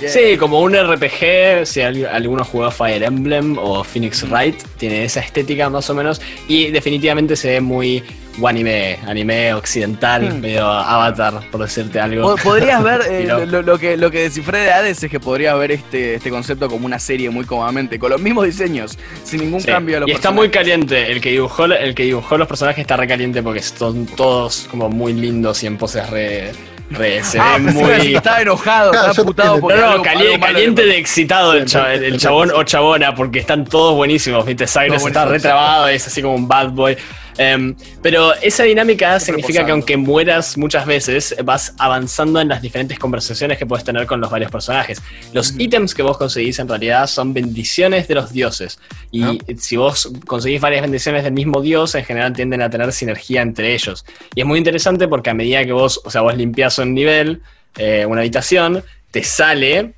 [0.08, 5.20] Sí, como un RPG, si al- alguno jugó Fire Emblem o Phoenix Wright, tiene esa
[5.20, 8.02] estética más o menos y definitivamente se ve muy
[8.46, 10.40] anime, anime occidental, Hmm.
[10.40, 12.34] medio avatar, por decirte algo.
[12.36, 15.56] Po- Podrías ver, eh, lo, lo que, lo que descifré de Hades es que podrías
[15.58, 19.60] ver este, este concepto como una serie muy cómodamente, con los mismos diseños, sin ningún
[19.60, 19.66] Sí.
[19.66, 22.80] cambio de los y está muy caliente, el que dibujó el que dibujó los personajes
[22.82, 26.52] está re caliente porque son todos como muy lindos y en poses re,
[26.90, 31.52] re se Ah, muy estaba enojado, Claro, estaba putado porque No, no, caliente de excitado
[31.54, 34.66] el, cha- el- chabón o chabona, porque están todos buenísimos, ¿viste?
[34.66, 36.96] Cyrus está retrabado, es así como un bad boy.
[37.38, 42.98] Em, pero esa dinámica significa que aunque mueras muchas veces, vas avanzando en las diferentes
[42.98, 45.00] conversaciones que puedes tener con los varios personajes.
[45.32, 48.78] Los ítems que vos conseguís en realidad son bendiciones de los dioses.
[49.10, 53.42] Y si vos conseguís varias bendiciones del mismo dios, en general tienden a tener sinergia
[53.42, 54.04] entre ellos.
[54.34, 57.42] Y es muy interesante porque a medida que vos, o sea, vos limpias un nivel,
[57.76, 59.92] eh, una habitación, te sale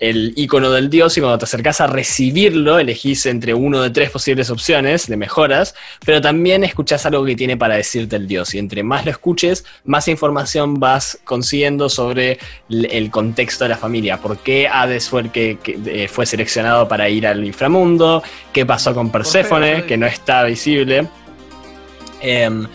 [0.00, 4.10] el icono del dios y cuando te acercás a recibirlo, elegís entre uno de tres
[4.10, 8.54] posibles opciones de mejoras, pero también escuchás algo que tiene para decirte el dios.
[8.54, 14.18] Y entre más lo escuches, más información vas consiguiendo sobre el, contexto de la familia.
[14.18, 18.22] ¿Por qué Hades fue el que, que, eh, fue seleccionado para ir al inframundo?
[18.52, 21.08] ¿Qué pasó con Perséfone, que no está visible?
[22.20, 22.66] Em,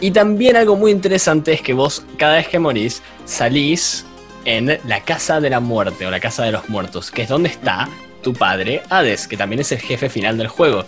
[0.00, 4.04] y también algo muy interesante es que vos, cada vez que morís, salís
[4.44, 7.48] en la casa de la muerte o la casa de los muertos, que es donde
[7.50, 7.88] está
[8.22, 10.84] tu padre Hades, que también es el jefe final del juego.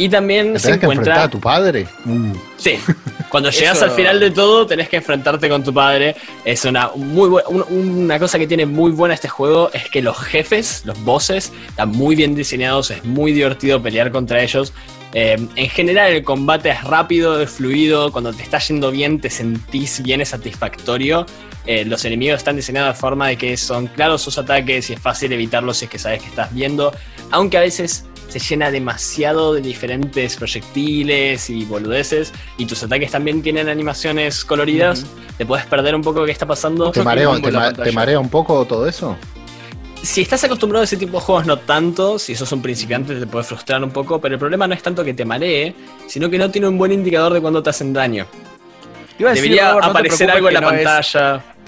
[0.00, 1.22] Y también ¿Te se tenés que encuentra.
[1.24, 1.88] a tu padre?
[2.06, 2.78] Uh, Sí,
[3.30, 6.14] cuando llegas Eso- al final de todo tenés que enfrentarte con tu padre.
[6.44, 7.64] Es una muy bu- un-
[8.04, 11.88] una cosa que tiene muy buena este juego es que los jefes, los bosses, están
[11.90, 14.72] muy bien diseñados, es muy divertido pelear contra ellos.
[15.14, 19.30] Eh, en general el combate es rápido, es fluido, cuando te está yendo bien te
[19.30, 21.24] sentís bien, es satisfactorio.
[21.66, 25.00] Eh, los enemigos están diseñados de forma de que son claros sus ataques y es
[25.00, 26.92] fácil evitarlos si es que sabes que estás viendo,
[27.30, 33.42] aunque a veces se llena demasiado de diferentes proyectiles y boludeces y tus ataques también
[33.42, 35.06] tienen animaciones coloridas,
[35.38, 36.90] te puedes perder un poco qué está pasando.
[36.90, 39.16] ¿Te, marea, ma- te marea un poco todo eso?
[40.08, 42.18] Si estás acostumbrado a ese tipo de juegos, no tanto.
[42.18, 44.18] Si sos un principiante, te puede frustrar un poco.
[44.18, 45.74] Pero el problema no es tanto que te maree,
[46.06, 48.26] sino que no tiene un buen indicador de cuando te hacen daño.
[49.18, 50.64] Decir, Debería no aparecer algo en la es-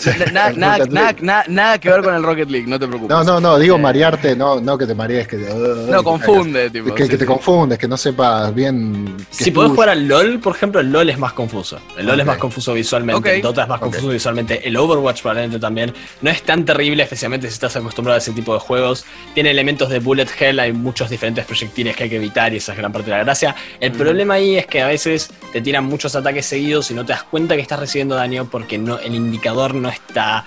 [0.06, 1.18] Na- nada, Rocket nada, League.
[1.22, 3.10] nada, nada que ver con el Rocket League, no te preocupes.
[3.16, 6.02] No, no, no, digo Eh, marearte, no, no que te marees, que, te- uh, No,
[6.02, 6.94] confunde, tipo.
[6.94, 7.26] que, sí, que te sí.
[7.28, 9.16] confundes, que no sepas bien.
[9.30, 9.74] Si podés tuyo.
[9.74, 11.78] jugar al LOL, por ejemplo, el LOL es más confuso.
[11.96, 15.58] El LOL es más confuso visualmente, el Dota es más confuso visualmente, el Overwatch probablemente
[15.58, 15.92] también.
[16.22, 19.04] No es tan terrible, especialmente si estás acostumbrado a ese tipo de juegos.
[19.34, 22.72] Tiene elementos de bullet hell, hay muchos diferentes proyectiles que hay que evitar y esa
[22.72, 23.54] es gran parte de la gracia.
[23.80, 23.96] El Mm.
[23.96, 27.24] problema ahí es que a veces te tiran muchos ataques seguidos y no te das
[27.24, 30.44] cuenta que estás recibiendo daño porque no, el indicador no está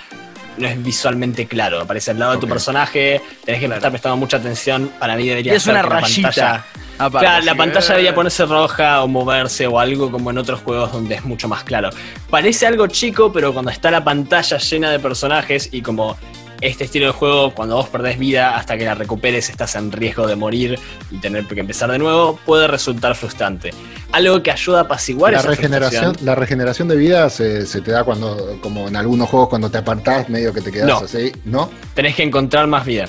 [0.55, 4.37] no es visualmente claro, aparece al lado de tu personaje, tenés que estar prestando mucha
[4.37, 6.27] atención, para mí Y debería es ser una que la rayita.
[6.29, 6.65] pantalla-
[6.99, 10.37] aparte, Claro, la que, pantalla eh, debería ponerse roja o moverse o algo como en
[10.37, 11.89] otros juegos donde es mucho más claro.
[12.29, 16.15] Parece algo chico, pero cuando está la pantalla llena de personajes y como
[16.63, 20.25] este estilo de juego, cuando vos perdés vida hasta que la recuperes, estás en riesgo
[20.27, 20.79] de morir
[21.11, 23.71] y tener que empezar de nuevo, puede resultar frustrante.
[24.11, 26.25] Algo que ayuda a apaciguar La esa regeneración, frustración.
[26.25, 29.77] la regeneración de vida se, se te da cuando, como en algunos juegos, cuando te
[29.79, 30.97] apartás, medio que te quedas No.
[30.99, 31.69] así, ¿no?
[31.93, 33.05] Tenés que encontrar más vida.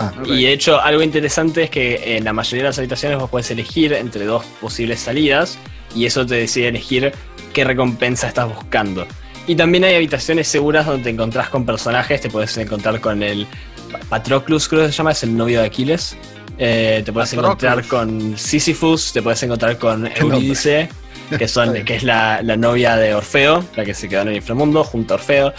[0.00, 0.12] Ah.
[0.26, 3.50] Y de hecho, algo interesante es que en la mayoría de las habitaciones vos puedes
[3.50, 5.58] elegir entre dos posibles salidas
[5.94, 7.12] y eso te decide elegir
[7.52, 9.06] qué recompensa estás buscando.
[9.48, 13.46] Y también hay habitaciones seguras donde te encontrás con personajes, te puedes encontrar con el
[13.90, 16.16] Pa- Patroclus, creo que se llama, es el novio de Aquiles.
[16.58, 20.06] Eh, te puedes encontrar con Sisyphus, te puedes encontrar con.
[20.16, 20.88] Eurídice,
[21.46, 24.84] son, que es la, la novia de Orfeo, la que se quedó en el inframundo
[24.84, 25.52] junto a Orfeo.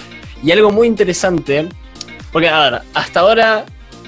[0.43, 1.67] Y algo muy interesante,
[2.31, 3.65] porque a ver, hasta ahora,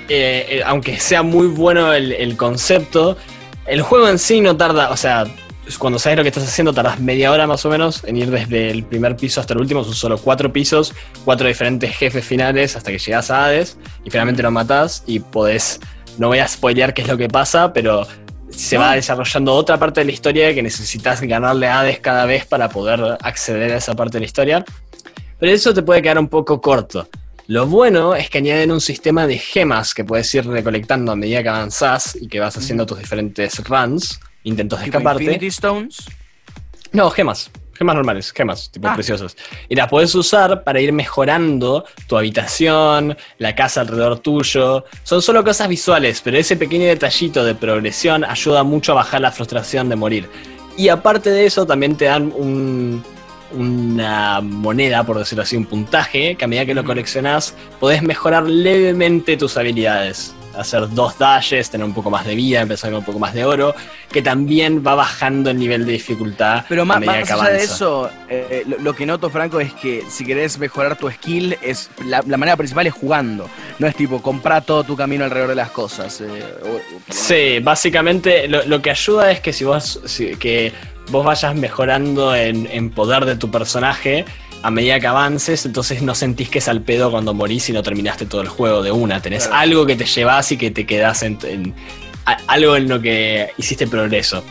[0.09, 3.17] eh, eh, aunque sea muy bueno el, el concepto,
[3.65, 5.25] el juego en sí no tarda, o sea,
[5.77, 8.71] cuando sabes lo que estás haciendo, tardas media hora más o menos en ir desde
[8.71, 10.93] el primer piso hasta el último, son solo cuatro pisos,
[11.25, 15.79] cuatro diferentes jefes finales hasta que llegas a Hades y finalmente lo matás y podés,
[16.17, 18.07] no voy a spoilear qué es lo que pasa, pero
[18.49, 22.45] se va desarrollando otra parte de la historia que necesitas ganarle a Hades cada vez
[22.45, 24.65] para poder acceder a esa parte de la historia.
[25.39, 27.07] Pero eso te puede quedar un poco corto.
[27.47, 31.43] Lo bueno es que añaden un sistema de gemas que puedes ir recolectando a medida
[31.43, 35.23] que avanzás y que vas haciendo tus diferentes runs, intentos de escaparte.
[35.23, 36.05] Infinity Stones.
[36.91, 37.51] No, gemas.
[37.73, 38.93] Gemas normales, gemas, tipo Ah.
[38.93, 39.35] preciosas.
[39.67, 44.85] Y las puedes usar para ir mejorando tu habitación, la casa alrededor tuyo.
[45.03, 49.31] Son solo cosas visuales, pero ese pequeño detallito de progresión ayuda mucho a bajar la
[49.31, 50.29] frustración de morir.
[50.77, 53.03] Y aparte de eso, también te dan un-
[53.53, 58.43] una moneda, por decirlo así, un puntaje, que a medida que lo coleccionás, podés mejorar
[58.47, 60.33] levemente tus habilidades.
[60.57, 63.45] Hacer dos dashes, tener un poco más de vida, empezar con un poco más de
[63.45, 63.73] oro,
[64.11, 68.63] que también va bajando el nivel de dificultad Pero más, más allá de eso, eh,
[68.67, 72.37] lo, lo que noto, Franco, es que si querés mejorar tu skill, es la, la
[72.37, 73.47] manera principal es jugando.
[73.79, 76.19] No es tipo comprar todo tu camino alrededor de las cosas.
[76.21, 76.25] eh,
[76.63, 76.81] o-
[77.13, 80.73] Sí, básicamente lo, lo que ayuda es que si vos, si- que
[81.09, 84.25] vos vayas mejorando en, en poder de tu personaje
[84.63, 87.81] a medida que avances, entonces no sentís que es al pedo cuando morís y no
[87.83, 89.21] terminaste todo el juego de una.
[89.21, 89.61] Tenés Claro.
[89.61, 91.73] algo que te llevas y que te quedás en, en-
[92.25, 94.43] a- algo en lo que hiciste progreso.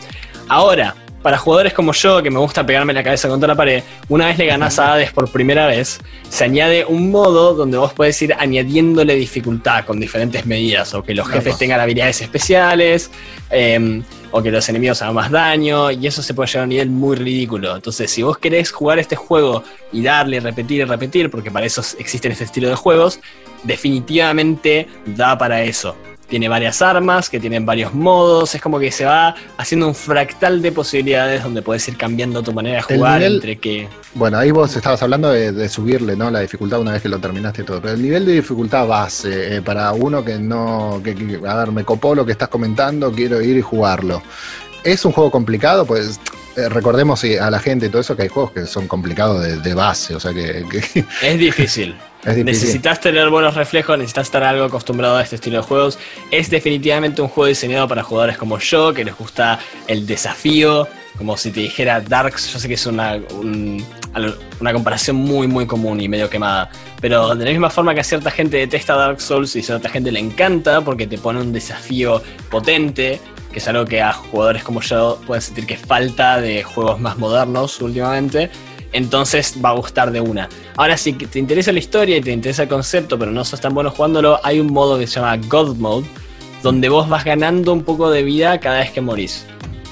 [0.49, 4.25] Ahora, para jugadores como yo, que me gusta pegarme la cabeza contra la pared, una
[4.25, 5.99] vez le ganás a Hades por primera vez,
[6.29, 11.13] se añade un modo donde vos podés ir añadiéndole dificultad con diferentes medidas, o que
[11.13, 13.11] los jefes tengan habilidades especiales,
[13.51, 14.01] eh,
[14.31, 16.89] o que los enemigos hagan más daño, y eso se puede llegar a un nivel
[16.89, 17.75] muy ridículo.
[17.75, 21.81] Entonces, si vos querés jugar este juego y darle, repetir y repetir, porque para eso
[21.99, 23.19] existen este estilo de juegos,
[23.63, 25.95] definitivamente da para eso.
[26.31, 30.61] Tiene varias armas que tienen varios modos, es como que se va haciendo un fractal
[30.61, 33.89] de posibilidades donde puedes ir cambiando tu manera de jugar nivel- entre que...
[34.13, 36.31] Bueno, ahí vos estabas hablando de, de subirle ¿no?
[36.31, 37.81] la dificultad una vez que lo terminaste todo.
[37.81, 41.01] Pero el nivel de dificultad base, eh, para uno que no.
[41.03, 44.21] Que, que- a ver, me copó lo que estás comentando, quiero ir y jugarlo.
[44.83, 45.85] ¿Es un juego complicado?
[45.85, 46.19] Pues
[46.57, 49.57] eh, recordemos a la gente y todo eso que hay juegos que son complicados de,
[49.57, 51.95] de base, o sea que, que Es difícil.
[52.25, 52.45] es difícil.
[52.45, 55.99] Necesitas tener buenos reflejos, necesitas estar algo acostumbrado a este estilo de juegos.
[56.31, 60.87] Es definitivamente un juego diseñado para jugadores como yo, que les gusta el desafío.
[61.17, 63.83] Como si te dijera Darks, yo sé que es una, un-
[64.59, 66.69] una comparación muy, muy común y medio quemada.
[66.99, 69.89] Pero de la misma forma que a cierta gente detesta Dark Souls y a cierta
[69.89, 73.19] gente le encanta porque te pone un desafío potente,
[73.51, 77.17] que es algo que a jugadores como yo pueden sentir que falta de juegos más
[77.17, 78.49] modernos últimamente
[78.93, 80.49] entonces va a gustar de una.
[80.75, 83.73] Ahora, si te interesa la historia y te interesa el concepto, pero no sos tan
[83.73, 86.07] bueno jugándolo, hay un modo que se llama God Mode,
[86.61, 89.45] donde vos vas ganando un poco de vida cada vez que morís.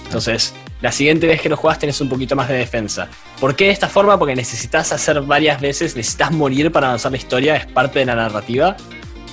[0.05, 3.07] Entonces, la siguiente vez que lo jugás tenés un poquito más de defensa.
[3.39, 4.17] ¿Por qué de esta forma?
[4.17, 8.15] Porque necesitas hacer varias veces, necesitas morir para avanzar la historia, es parte de la
[8.15, 8.75] narrativa.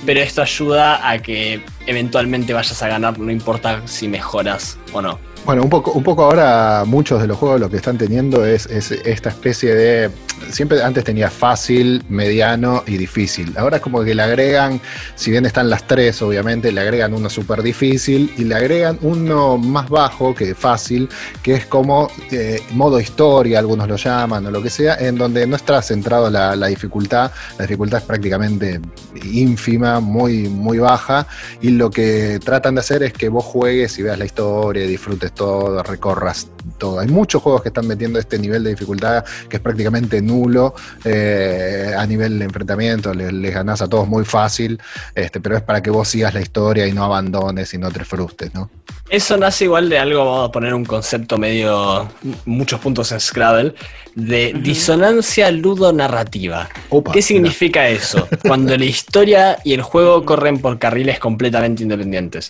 [0.05, 5.17] Pero esto ayuda a que eventualmente vayas a ganar, no importa si mejoras o no.
[5.47, 8.65] Bueno, un poco, un poco ahora muchos de los juegos lo que están teniendo es,
[8.65, 10.11] es esta especie de.
[10.51, 13.57] Siempre antes tenía fácil, mediano y difícil.
[13.57, 14.79] Ahora es como que le agregan,
[15.15, 19.57] si bien están las tres, obviamente, le agregan uno súper difícil y le agregan uno
[19.57, 21.09] más bajo que fácil,
[21.41, 25.47] que es como eh, modo historia, algunos lo llaman o lo que sea, en donde
[25.47, 27.31] no está centrado la, la dificultad.
[27.57, 28.79] La dificultad es prácticamente
[29.23, 31.25] ínfima, muy, muy baja.
[31.61, 35.31] Y lo que tratan de hacer es que vos juegues y veas la historia, disfrutes
[35.31, 36.47] todo, recorras
[36.77, 36.99] todo.
[36.99, 41.93] Hay muchos juegos que están metiendo este nivel de dificultad que es prácticamente nulo eh,
[41.97, 44.79] a nivel de enfrentamiento, les, les ganás a todos muy fácil,
[45.15, 48.03] este, pero es para que vos sigas la historia y no abandones y no te
[48.03, 48.69] frustres, ¿no?
[49.09, 52.09] Eso nace igual de algo, vamos a poner un concepto medio,
[52.45, 53.73] muchos puntos en Scrabble,
[54.15, 56.67] de disonancia ludonarrativa.
[56.89, 58.27] Opa, ¿Qué significa eso?
[58.41, 62.49] Cuando la historia y el juego corren por carriles completamente independientes.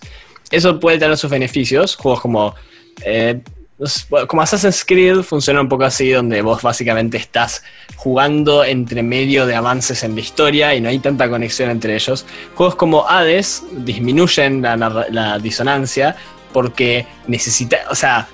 [0.50, 1.96] Eso puede tener sus beneficios.
[1.96, 2.56] Juegos como,
[3.06, 3.42] eh,
[4.28, 7.64] como Assassin's Creed funciona un poco así, donde vos básicamente estás
[7.96, 12.26] jugando entre medio de avances en la historia y no hay tanta conexión entre ellos.
[12.56, 16.16] Juegos como Hades disminuyen la, disonancia
[16.54, 18.28] porque necesita, o sea,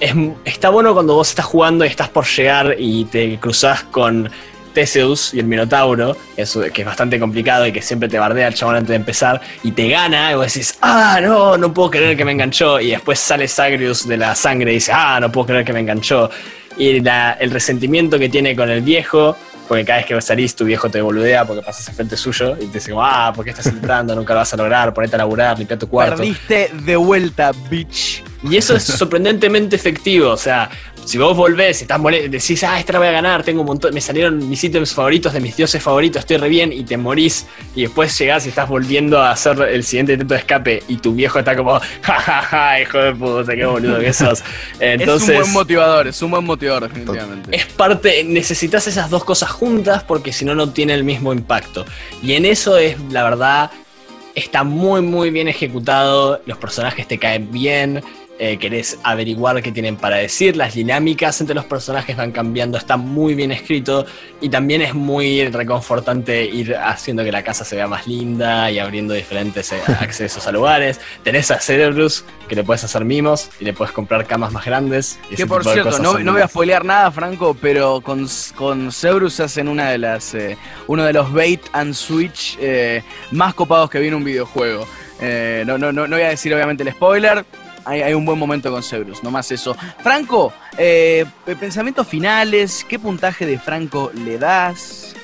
[0.00, 0.14] es-
[0.46, 4.30] está bueno cuando vos estás jugando y estás por llegar y te cruzas con
[4.72, 8.48] Theseus y el Minotauro, que es, que es bastante complicado y que siempre te bardea
[8.48, 11.90] el chabón antes de empezar, y te gana, y vos decís, ah, no, no puedo
[11.90, 15.30] creer que me enganchó, y después sale Sagrius de la sangre y dice, ah, no
[15.30, 16.30] puedo creer que me enganchó.
[16.76, 19.36] Y la- el resentimiento que tiene con el viejo,
[19.68, 22.66] porque cada vez que salís tu viejo te boludea porque pasas al frente suyo y
[22.66, 24.16] te dice, ah, ¿por qué estás entrando?
[24.16, 26.16] Nunca lo vas a lograr, ponete a laburar, limpia tu cuarto.
[26.16, 28.24] Perdiste de vuelta, bitch.
[28.42, 30.30] Y eso es sorprendentemente efectivo.
[30.30, 30.68] O sea,
[31.04, 33.92] si vos volvés, estás mole- decís, ah, esta la voy a ganar, tengo un montón,
[33.92, 37.46] me salieron mis ítems favoritos de mis dioses favoritos, estoy re bien, y te morís,
[37.74, 41.12] y después llegás y estás volviendo a hacer el siguiente intento de escape, y tu
[41.12, 44.42] viejo está como, jajaja, hijo de puta, qué boludo que sos.
[44.80, 47.56] Entonces, es un buen motivador, es un buen motivador, definitivamente.
[47.56, 51.84] es parte, necesitas esas dos cosas juntas porque si no, no tiene el mismo impacto.
[52.22, 53.70] Y en eso es, la verdad,
[54.34, 56.40] está muy, muy bien ejecutado.
[56.46, 58.02] Los personajes te caen bien.
[58.42, 60.56] Eh, querés averiguar qué tienen para decir.
[60.56, 62.78] Las dinámicas entre los personajes van cambiando.
[62.78, 64.06] Está muy bien escrito.
[64.40, 68.78] Y también es muy reconfortante ir haciendo que la casa se vea más linda y
[68.78, 71.02] abriendo diferentes eh, accesos a lugares.
[71.22, 75.20] Tenés a Cerberus, que le puedes hacer mimos y le puedes comprar camas más grandes.
[75.30, 78.26] y Que por cierto, no, voy a spoilear nada, Franco, pero con,
[78.56, 82.58] con Cerberus hacen una de las, eh, uno de los bait and switch
[83.32, 84.86] más copados que vi en un videojuego.
[85.20, 87.44] Eh, no, no, no, no voy a decir obviamente el spoiler.
[87.84, 89.76] Hay, un buen momento con Cerberus, no más eso.
[90.02, 91.24] Franco, eh,
[91.58, 95.14] pensamientos finales, ¿qué puntaje de Franco le das?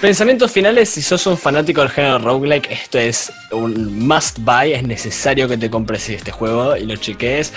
[0.00, 4.82] Pensamientos finales, si sos un fanático del género roguelike, esto es un must buy, es
[4.82, 7.52] necesario que te compres este juego y lo cheques.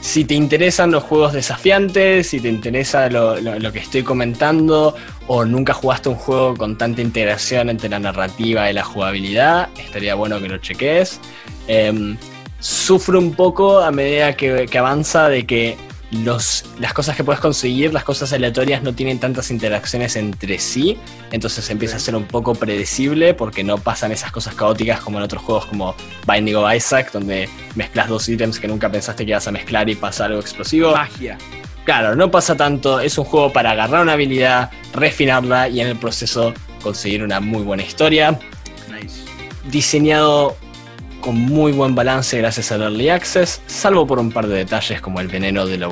[0.00, 4.94] Si te interesan los juegos desafiantes, si te interesa lo que estoy comentando,
[5.28, 10.14] o nunca jugaste un juego con tanta integración entre la narrativa y la jugabilidad, estaría
[10.14, 11.20] bueno que lo cheques.
[11.68, 12.16] Em,
[12.58, 15.76] sufre un poco a medida que, que avanza de que
[16.10, 20.96] los, las cosas que puedes conseguir, las cosas aleatorias no tienen tantas interacciones entre sí,
[21.32, 25.24] entonces empieza a ser un poco predecible porque no pasan esas cosas caóticas como en
[25.24, 25.94] otros juegos como
[26.26, 29.96] Binding of Isaac, donde mezclas dos ítems que nunca pensaste que ibas a mezclar y
[29.96, 30.92] pasa algo explosivo.
[30.92, 31.36] Magia.
[31.84, 35.96] Claro, no pasa tanto, es un juego para agarrar una habilidad, refinarla y en el
[35.96, 36.52] proceso
[36.82, 38.38] conseguir una muy buena historia
[38.90, 39.22] Nice.
[39.70, 40.56] diseñado
[41.20, 45.20] con muy buen balance gracias al Early Access, salvo por un par de detalles como
[45.20, 45.84] el veneno del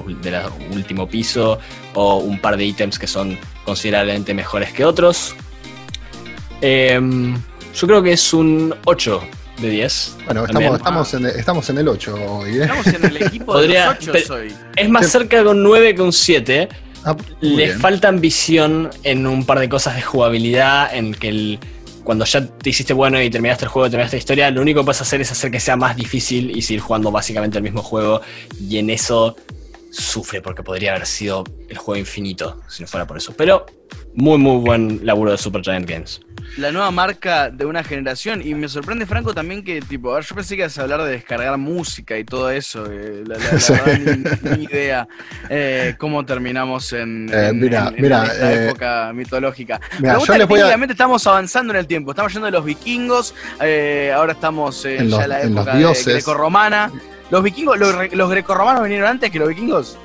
[0.73, 1.59] último piso
[1.95, 5.35] o un par de ítems que son considerablemente mejores que otros.
[6.61, 7.35] Em,
[7.75, 9.23] yo creo que es un 8
[9.61, 10.17] de 10.
[10.27, 12.63] Bueno, estamos, estamos, en, el- estamos en el 8 hoy, ¿eh?
[12.63, 14.55] Estamos en el equipo Podría- de los pe- 8 hoy.
[14.77, 16.69] Es más cerca de un 9 que un 7.
[17.05, 17.79] Ah, Le bien.
[17.81, 21.59] falta ambición en un par de cosas de jugabilidad, en que el,
[22.07, 24.85] cuando ya te hiciste bueno y terminaste el juego, terminaste la historia, lo único que
[24.85, 28.21] puedes hacer es hacer que sea más difícil y seguir jugando básicamente el mismo juego.
[28.61, 29.37] Y en eso
[29.97, 33.35] sufre porque podría haber sido el juego infinito si no fuera por eso.
[33.37, 33.67] Pero
[34.15, 36.21] muy, muy buen laburo de Supergiant Games.
[36.59, 38.41] la nueva marca de una generación.
[38.43, 41.03] Y me sorprende, Franco, también que, tipo, a ver, yo pensé que ibas a hablar
[41.05, 42.87] de descargar música y todo eso.
[42.91, 43.73] eh, la, la- la Sí.
[43.73, 45.09] verdad, ni, ni idea
[45.51, 49.81] eh, cómo terminamos en, Eh, en- mira, en- en mira, esta eh, época mitológica.
[50.01, 50.63] Mira, yo les voy a.
[50.65, 52.11] técnicamente estamos avanzando en el tiempo.
[52.13, 55.55] Estamos yendo de los vikingos, eh, ahora estamos eh, En ya los- en la en
[55.83, 56.91] los época grecorromana.
[57.31, 59.97] Los vikingos, los, los grecorromanos vinieron antes que los vikingos.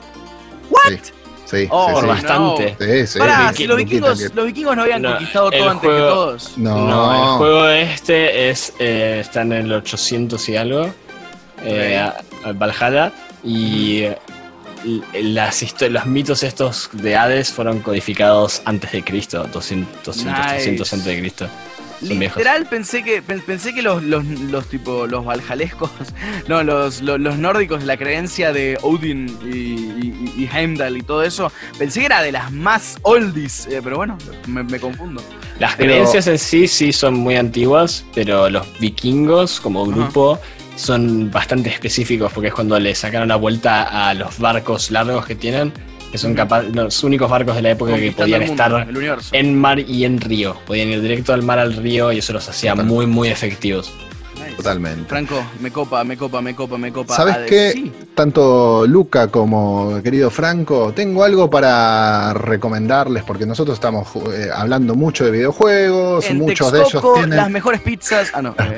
[0.88, 1.00] Sí,
[1.46, 2.08] sí, Oh, sí, Por sí.
[2.08, 2.14] no.
[2.14, 2.76] bastante.
[2.80, 5.90] Sí, sí, Pará, sí, si los vikingos, los vikingos no habían No, conquistado todo antes
[5.90, 6.58] que todos.
[6.58, 6.88] No.
[6.88, 10.90] No, el juego este es eh, está en el 800 y algo,
[11.64, 13.12] eh, a- a Valhalla,
[13.44, 14.06] y
[15.22, 20.50] las los mitos estos de Hades fueron codificados antes de Cristo, 200, 200 Nice.
[20.56, 21.48] 300 antes de Cristo.
[22.02, 25.92] Literal pensé que pen- pensé que los, los, los tipo los valjalescos,
[26.48, 31.24] no, los, los, los nórdicos, la creencia de Odin y, y, y Heimdall y todo
[31.24, 35.22] eso, pensé que era de las más oldies, eh, pero bueno, me, me confundo.
[35.60, 40.40] Las Pero- creencias en sí sí son muy antiguas, pero los vikingos como grupo
[40.76, 45.36] son bastante específicos porque es cuando le sacaron la vuelta a los barcos largos que
[45.36, 45.72] tienen,
[46.12, 48.88] que son capaz, los únicos barcos de la época que podían mundo, estar
[49.32, 50.58] en mar y en río.
[50.66, 52.86] Podían ir directo al mar al río y eso los hacía Total.
[52.86, 53.92] muy, muy efectivos.
[54.36, 54.56] Nice.
[54.56, 55.08] Totalmente.
[55.08, 57.16] Franco, me copa, me copa, me copa, me copa.
[57.16, 57.50] ¿Sabes Hades.
[57.50, 57.72] qué?
[57.74, 57.92] Sí.
[58.16, 65.24] Tanto Luca como querido Franco, tengo algo para recomendarles porque nosotros estamos eh, hablando mucho
[65.24, 68.30] de videojuegos, En muchos de ellos tienen las mejores pizzas.
[68.34, 68.56] Ah, no.
[68.60, 68.78] eh,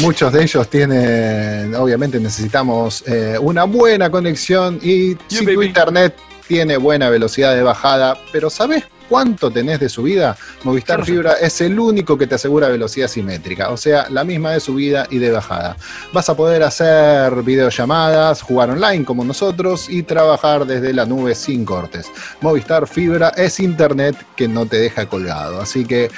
[0.00, 6.14] Muchos de ellos tienen, obviamente necesitamos eh, una buena conexión y si tu internet
[6.48, 10.36] tiene buena velocidad de bajada, pero ¿sabes cuánto tenés de subida?
[10.64, 11.04] Movistar.
[11.04, 15.06] Fibra es el único que te asegura velocidad simétrica, o sea, la misma de subida
[15.10, 15.76] y de bajada.
[16.12, 21.64] Vas a poder hacer videollamadas, jugar online como nosotros y trabajar desde la nube sin
[21.64, 22.10] cortes.
[22.40, 26.10] Movistar Fibra es internet que no te deja colgado, así que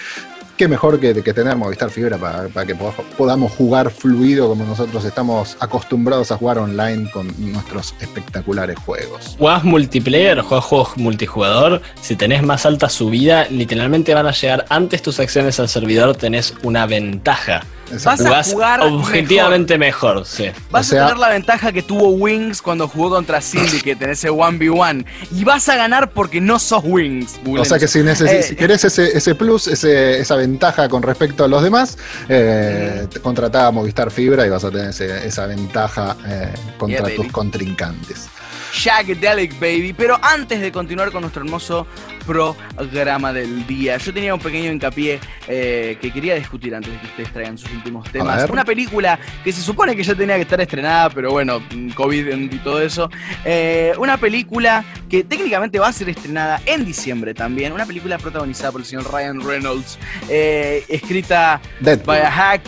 [0.61, 5.07] qué mejor que, que tener Movistar Fibra para, que po- podamos jugar fluido como nosotros
[5.07, 9.37] estamos acostumbrados a jugar online con nuestros espectaculares juegos.
[9.39, 15.01] Jugás multiplayer, jugás juegos multijugador, si tenés más alta subida, literalmente van a llegar antes
[15.01, 17.63] tus acciones al servidor, tenés una ventaja.
[18.05, 20.47] Vas a Jugás jugar objetivamente mejor, sí.
[20.71, 24.11] Vas O sea- a tener la ventaja que tuvo Wings cuando jugó contra Syndicate en
[24.11, 25.05] ese 1v1.
[25.35, 27.41] Y vas a ganar porque no sos Wings.
[27.47, 31.45] O sea que si, Eh, si querés ese, ese plus, ese- esa ventaja con respecto
[31.45, 35.47] a los demás, eh, te contratá a Movistar Fibra y vas a tener ese- esa
[35.47, 38.29] ventaja eh, contra Yeah, tus contrincantes.
[38.73, 39.93] Shagadelic Baby.
[39.93, 41.87] Pero antes de continuar con nuestro hermoso
[42.27, 47.07] programa del día, yo tenía un pequeño hincapié eh, que quería discutir antes de que
[47.07, 48.49] ustedes traigan sus últimos temas.
[48.49, 52.53] Una película que se supone que ya tenía que estar estrenada, pero bueno, mm, COVID
[52.53, 53.11] y todo eso.
[53.45, 57.73] Eh, una película que técnicamente va a ser estrenada en diciembre también.
[57.73, 59.99] Una película protagonizada por el señor Ryan Reynolds,
[60.29, 62.07] eh, escrita Deadpool.
[62.07, 62.63] by a hack,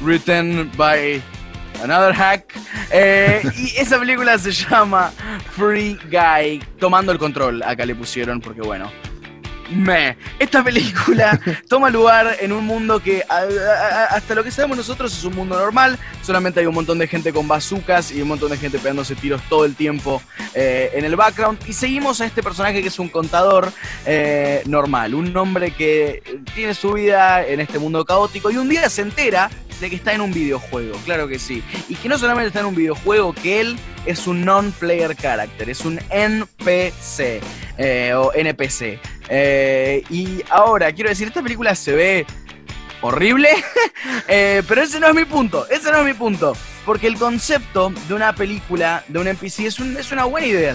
[0.00, 1.22] written by
[1.82, 2.44] another hack.
[2.90, 5.12] Eh, y esa película se llama
[5.56, 7.62] Free Guy, tomando el control.
[7.62, 8.90] Acá le pusieron porque bueno.
[9.70, 10.16] Me.
[10.38, 11.38] Esta película
[11.68, 15.24] toma lugar en un mundo que a- a- a- hasta lo que sabemos nosotros es
[15.24, 15.98] un mundo normal.
[16.22, 19.40] Solamente hay un montón de gente con bazucas y un montón de gente pegándose tiros
[19.48, 20.22] todo el tiempo
[20.54, 21.58] eh, en el background.
[21.66, 23.72] Y seguimos a este personaje que es un contador
[24.06, 25.14] eh, normal.
[25.14, 26.22] Un hombre que
[26.54, 29.50] tiene su vida en este mundo caótico y un día se entera
[29.80, 31.62] de que está en un videojuego, claro que sí.
[31.88, 33.76] Y que no solamente está en un videojuego, que él
[34.06, 37.42] es un non-player character, es un NPC
[37.76, 38.98] eh, o NPC.
[39.28, 42.26] Eh, y ahora, quiero decir, esta película se ve
[43.02, 43.50] horrible,
[44.28, 46.56] eh, pero ese no es mi punto, ese no es mi punto.
[46.86, 50.74] Porque el concepto de una película, de un NPC, es, un- es una buena idea,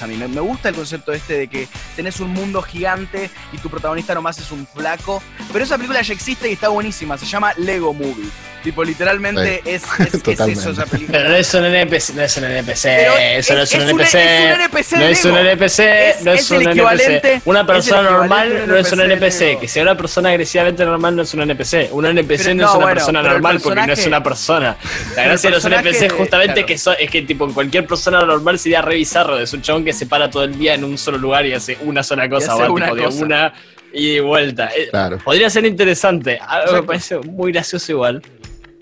[0.00, 0.16] a mí.
[0.16, 4.14] Me, me gusta el concepto este de que tenés un mundo gigante y tu protagonista
[4.14, 5.20] nomás es un flaco.
[5.52, 7.18] Pero esa película ya existe y está buenísima.
[7.18, 8.28] Se llama Lego Movie.
[8.62, 10.60] Tipo, literalmente es, es- es Totalmente.
[10.60, 11.18] eso esa película.
[11.18, 13.88] Pero no es un NPC, no es un NPC, Pero eso no es, un es
[13.88, 14.14] NPC.
[14.14, 15.36] es un NPC no es un.
[15.36, 15.78] NPC,
[16.10, 17.42] Es- no es, es el un equivalente- NPC.
[17.48, 19.58] Una es persona normal un no es un NPC.
[19.60, 21.88] Que sea una persona agresivamente normal no es un NPC.
[21.92, 24.76] Un NPC Pero no, no, es una bueno, persona normal porque no es una persona.
[25.16, 26.66] La gracia de los NPC justamente claro.
[26.66, 29.38] que so- es que tipo cualquier persona normal sería re bizarro.
[29.38, 31.76] Es un chabón que se para todo el día en un solo lugar y hace
[31.82, 32.52] una sola cosa.
[32.54, 33.16] hace va una tipo cosa.
[33.18, 33.52] de una
[33.92, 34.70] y de vuelta.
[34.76, 35.18] Eh, Claro.
[35.24, 36.38] Podría ser interesante.
[36.46, 38.22] Algo me parece muy gracioso igual.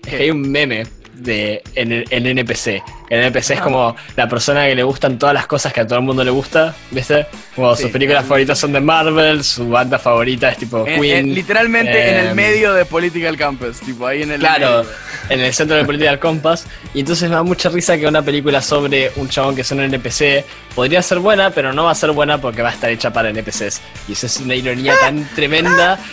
[0.05, 2.81] Es que hay un meme de en el, el NPC.
[3.09, 5.99] El NPC es como la persona que le gustan todas las cosas que a todo
[5.99, 7.25] el mundo le gusta, ¿viste?
[7.55, 7.83] Como Sí.
[7.83, 11.17] sus películas favoritas son de Marvel, su banda favorita es tipo En- Queen.
[11.29, 14.89] en- literalmente en el em, medio de Political Campus, tipo ahí en el Claro, medio.
[15.29, 16.65] en el centro de Political Compass.
[16.93, 19.79] Y entonces me da mucha risa que una película sobre un chabón que es un
[19.79, 20.43] NPC
[20.75, 23.29] podría ser buena, pero no va a ser buena porque va a estar hecha para
[23.29, 23.81] NPCs.
[24.09, 25.97] Y eso es una ironía tan tremenda.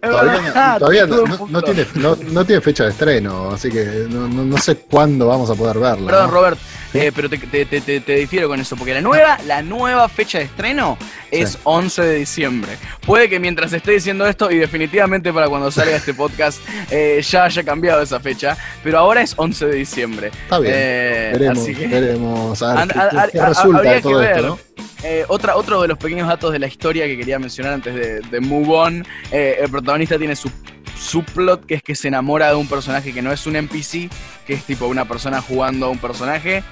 [0.00, 0.40] Todavía,
[0.72, 1.62] no, todavía todo no, un no- no punto.
[1.62, 5.50] tiene, no, no tiene fecha de estreno, así que no, no- no sé cuándo vamos
[5.50, 6.06] a poder verla.
[6.06, 6.32] Perdón, ¿no?
[6.32, 6.58] Robert,
[6.94, 10.38] eh, pero te, te- te- te- difiero con eso, porque la nueva, la nueva fecha
[10.38, 10.96] de estreno
[11.30, 11.58] es Sí.
[11.64, 12.72] 11 de diciembre.
[13.06, 16.58] Puede que mientras esté diciendo esto, y definitivamente para cuando salga este podcast,
[16.90, 20.30] eh, ya haya cambiado esa fecha, pero ahora es 11 de diciembre.
[20.44, 20.74] Está bien.
[20.76, 23.82] Eh, veremos, así que- veremos a ver An- qué, a- qué- a- qué a- resulta
[23.82, 24.58] de todo esto, ¿no?
[25.04, 28.20] Eh, otra, otro de los pequeños datos de la historia que quería mencionar antes de,
[28.20, 30.50] de Move On, eh, el protagonista tiene su
[30.98, 34.10] subplot que es que se enamora de un personaje que no es un NPC,
[34.46, 36.62] que es tipo una persona jugando a un personaje.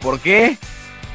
[0.00, 0.56] ¿Por qué?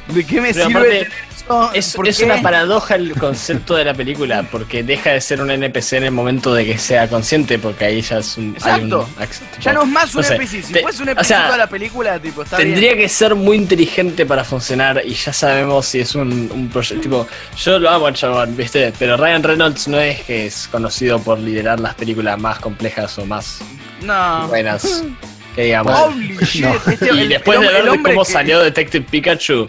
[0.08, 1.12] ¿De qué me Pero sirve aparte, tener
[1.44, 1.70] eso?
[1.74, 2.24] Es, ¿Por es qué?
[2.24, 6.10] una paradoja el concepto de la película, porque deja de ser un NPC en el
[6.12, 8.56] momento de que sea consciente, porque ahí ya es un.
[8.62, 9.06] hay un Exacto.
[9.50, 10.62] tipo, Ya no es más un no sé, NPC.
[10.64, 12.98] Si te- fuese un o NPC sea, toda la película, tipo, está Tendría bien.
[12.98, 17.02] que ser muy inteligente para funcionar y ya sabemos si es un, un proyecto.
[17.02, 17.26] Tipo,
[17.56, 18.92] yo lo amo al chabón, ¿viste?
[18.98, 23.26] Pero Ryan Reynolds no es que es conocido por liderar las películas más complejas o
[23.26, 23.58] más
[24.02, 24.48] No.
[24.48, 25.04] buenas.
[25.56, 25.98] Que digamos.
[25.98, 26.64] Holy shit.
[26.64, 26.74] No.
[26.92, 29.66] este- Y después el de ver el de hombre cómo que- salió Detective Pikachu,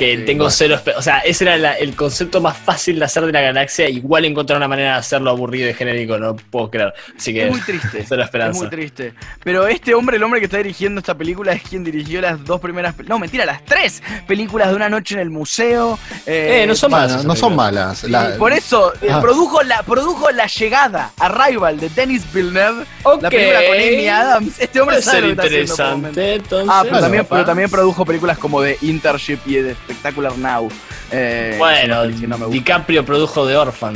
[0.00, 0.50] que Sí, tengo bueno.
[0.50, 3.88] cero O sea, ese era la- el concepto más fácil de hacer de la galaxia.
[3.88, 6.92] Igual encontrar una manera de hacerlo aburrido y genérico, no puedo creer.
[7.16, 8.04] Así que Es muy triste.
[8.08, 8.58] cero Es esperanza.
[8.60, 9.12] muy triste.
[9.44, 12.60] Pero este hombre, el hombre que está dirigiendo esta película, es quien dirigió las dos
[12.60, 12.94] primeras.
[13.06, 15.98] No, mentira, las tres películas de una noche en el museo.
[16.26, 17.24] Eh, no son malas.
[17.24, 18.04] no son malas.
[18.04, 19.20] La- por eso eh, Ah.
[19.20, 22.84] produjo, la, produjo La Llegada, Arrival, de Dennis Villeneuve.
[23.02, 23.22] Ok.
[23.22, 24.58] La película con Amy Adams.
[24.58, 26.68] Este hombre Puede sabe ser lo que está haciendo interesante, entonces.
[26.70, 30.68] Ah, pero, Bueno, también, pero también produjo películas como de Internship y de Spectacular Now.
[31.10, 32.48] Eh, Bueno, no.
[32.48, 33.94] DiCaprio produjo The Orphan.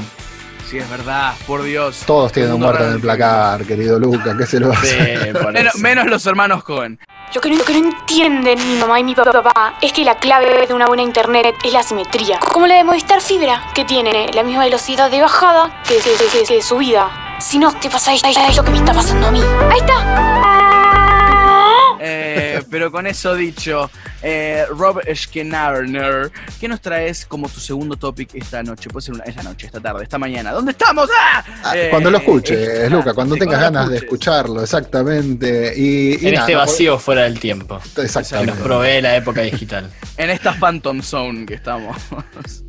[0.69, 2.03] Sí, es verdad, por Dios.
[2.07, 4.97] Todos tienen un muerto en el placar, querido Luca, ¿qué se lo Sí,
[5.33, 6.99] por Menos, los hermanos Cohen.
[7.35, 10.17] Lo que, no, lo que no entienden mi mamá y mi papá es que la
[10.19, 12.39] clave de una buena internet es la simetría.
[12.53, 16.45] Como la de Movistar Fibra, que tiene la misma velocidad de bajada que, que- que-
[16.47, 17.37] que de subida.
[17.41, 19.41] Si no te pasa esto, es lo que me está pasando a mí.
[19.71, 19.97] Ahí está.
[22.01, 23.91] Eh, Eh, pero con eso dicho,
[24.23, 26.31] eh, Rob Schkenarner,
[26.61, 28.89] ¿qué nos traes como tu segundo topic esta noche?
[28.91, 30.53] Puede ser una, esta noche, esta tarde, esta mañana.
[30.53, 31.09] ¿Dónde estamos?
[31.19, 31.45] ¡Ah!
[31.65, 35.73] Ah, Eh, cuando lo escuches, Luca, cuando sí, tengas cuando ganas de escucharlo, exactamente.
[35.77, 37.79] Y, y En nada, este vacío fuera del tiempo.
[37.95, 38.63] Que nos Exactamente.
[38.63, 39.91] provee la época digital.
[40.17, 41.97] En esta Phantom Zone que estamos.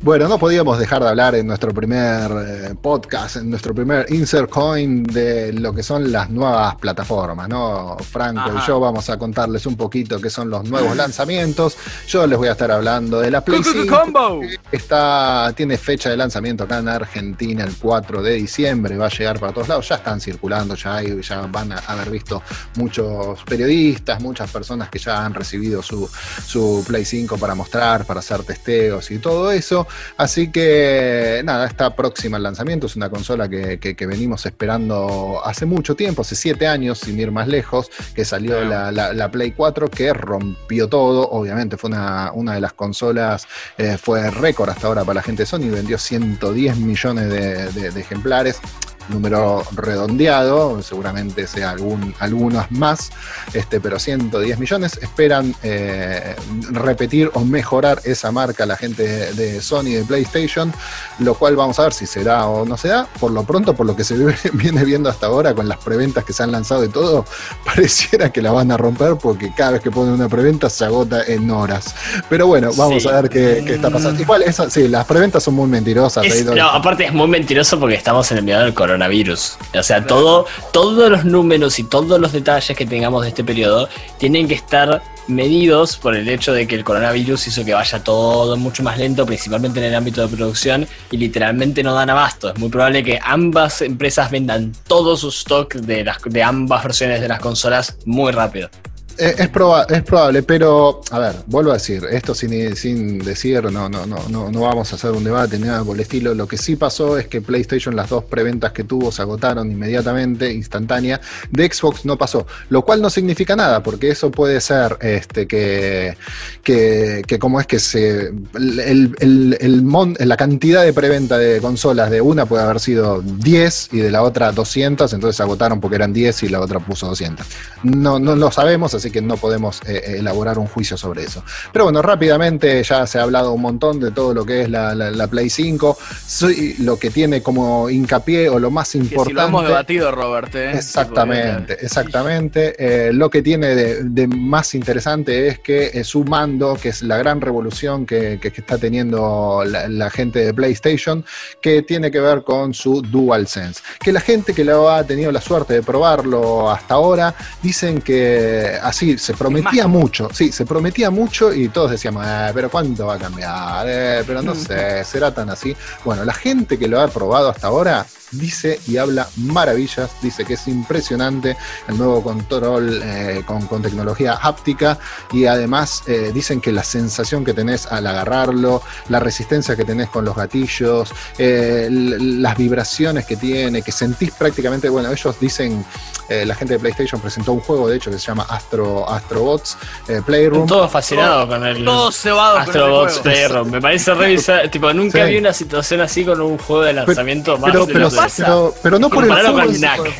[0.02, 4.50] Bueno, no podíamos dejar de hablar en nuestro primer eh, podcast, en nuestro primer insert
[4.50, 7.96] coin de lo que son las nuevas plataformas, ¿no?
[7.98, 8.60] Franco Ajá.
[8.64, 11.76] y yo vamos a contarles un poquito qué son los nuevos lanzamientos.
[12.08, 14.40] Yo les voy a estar hablando de la Play 5, Combo.
[14.40, 19.10] que está, tiene fecha de lanzamiento acá en Argentina el 4 de diciembre, va a
[19.10, 22.42] llegar para todos lados, ya están circulando, ya, hay- ya van a haber visto
[22.76, 26.08] muchos periodistas, muchas personas que ya han recibido su,
[26.46, 29.86] su Play 5 para mostrar, para hacer testeos y todo eso.
[30.16, 35.40] Así que nada, está próxima al lanzamiento, es una consola que, que- que venimos esperando
[35.44, 39.52] hace mucho tiempo, hace siete años, sin ir más lejos, que salió la- la Play
[39.52, 43.46] 4, que rompió todo, obviamente fue una, una de las consolas,
[43.78, 47.28] eh, fue récord hasta ahora para la gente de Sony, vendió 110 millones
[47.74, 48.60] de, ejemplares.
[49.08, 53.10] Número redondeado, seguramente sea algún, algunos más,
[53.52, 54.98] este, pero 110 millones.
[55.00, 56.34] Esperan eh,
[56.70, 60.72] repetir o mejorar esa marca la gente de, de Sony de PlayStation,
[61.20, 63.06] lo cual vamos a ver si se da o no se da.
[63.20, 66.24] Por lo pronto, por lo que se ve- viene viendo hasta ahora con las preventas
[66.24, 67.24] que se han lanzado y todo,
[67.64, 71.24] pareciera que la van a romper porque cada vez que ponen una preventa se agota
[71.26, 71.94] en horas.
[72.28, 73.08] Pero bueno, vamos Sí.
[73.08, 74.20] a ver qué, qué está pasando.
[74.20, 76.24] Igual, esa, sí, las preventas son muy mentirosas.
[76.24, 79.58] Es- no, aparte es muy mentiroso porque estamos en el medio del coronavirus.
[79.78, 83.88] O sea, todo, todos los números y todos los detalles que tengamos de este periodo
[84.18, 88.56] tienen que estar medidos por el hecho de que el coronavirus hizo que vaya todo
[88.56, 92.48] mucho más lento, principalmente en el ámbito de producción, y literalmente no dan abasto.
[92.50, 97.20] Es muy probable que ambas empresas vendan todo su stock de, las, de ambas versiones
[97.20, 98.70] de las consolas muy rápido.
[99.18, 103.62] Eh, Es, proba- es probable, pero a ver, vuelvo a decir, esto sin, sin decir,
[103.72, 106.34] no, no, no, no, no vamos a hacer un debate ni nada por el estilo.
[106.34, 110.52] Lo que sí pasó es que PlayStation, las dos preventas que tuvo, se agotaron inmediatamente,
[110.52, 111.20] instantánea.
[111.50, 116.16] De Xbox no pasó, lo cual no significa nada, porque eso puede ser este, que,
[116.62, 118.32] que, que como es que se.
[118.54, 123.22] El, el- el mon- la cantidad de preventa de consolas de una puede haber sido
[123.22, 126.80] 10 y de la otra 200, entonces se agotaron porque eran 10 y la otra
[126.80, 127.46] puso 200.
[127.82, 131.42] No, no lo sabemos, así que no podemos eh, elaborar un juicio sobre eso.
[131.72, 134.94] Pero bueno, rápidamente ya se ha hablado un montón de todo lo que es la,
[134.94, 135.96] la- la Play 5.
[136.26, 139.34] Soy, lo que tiene como hincapié o lo más Que si importante.
[139.34, 140.54] lo hemos debatido, Robert.
[140.54, 140.72] ¿eh?
[140.74, 142.74] Exactamente, exactamente.
[142.78, 147.02] Eh, lo que tiene de, de más interesante es que eh, su mando, que es
[147.02, 151.24] la gran revolución que, que- que está teniendo la, la gente de PlayStation,
[151.60, 153.82] que tiene que ver con su DualSense.
[154.00, 158.78] Que la gente que lo ha tenido la suerte de probarlo hasta ahora, dicen que
[158.96, 163.14] así se prometía mucho, sí, se prometía mucho y todos decíamos, "Eh, pero ¿cuánto va
[163.14, 163.84] a cambiar?
[163.86, 165.76] Eh, pero no sé, será tan así.
[166.02, 170.54] Bueno, la gente que lo ha probado hasta ahora dice y habla maravillas, dice que
[170.54, 171.56] es impresionante
[171.88, 174.98] el nuevo control eh, con, con tecnología háptica
[175.32, 180.08] y además eh, dicen que la sensación que tenés al agarrarlo, la resistencia que tenés
[180.10, 185.84] con los gatillos, eh, las vibraciones que tiene, que sentís prácticamente, bueno, ellos dicen,
[186.28, 189.76] eh, la gente de PlayStation presentó un juego de hecho que se llama Astro, Astrobots
[190.08, 190.66] eh, Playroom.
[190.66, 193.48] Todo fascinado con el Todo cebado Astrobots con ese juego.
[193.48, 193.70] Playroom.
[193.70, 195.32] Me parece revisar, tipo, nunca Sí.
[195.32, 198.15] vi una situación así con un juego de lanzamiento más pero, de pero, los de-
[198.16, 198.44] pasa?
[198.44, 200.00] pero, pero no por el juego, con NAC.
[200.02, 200.14] Pero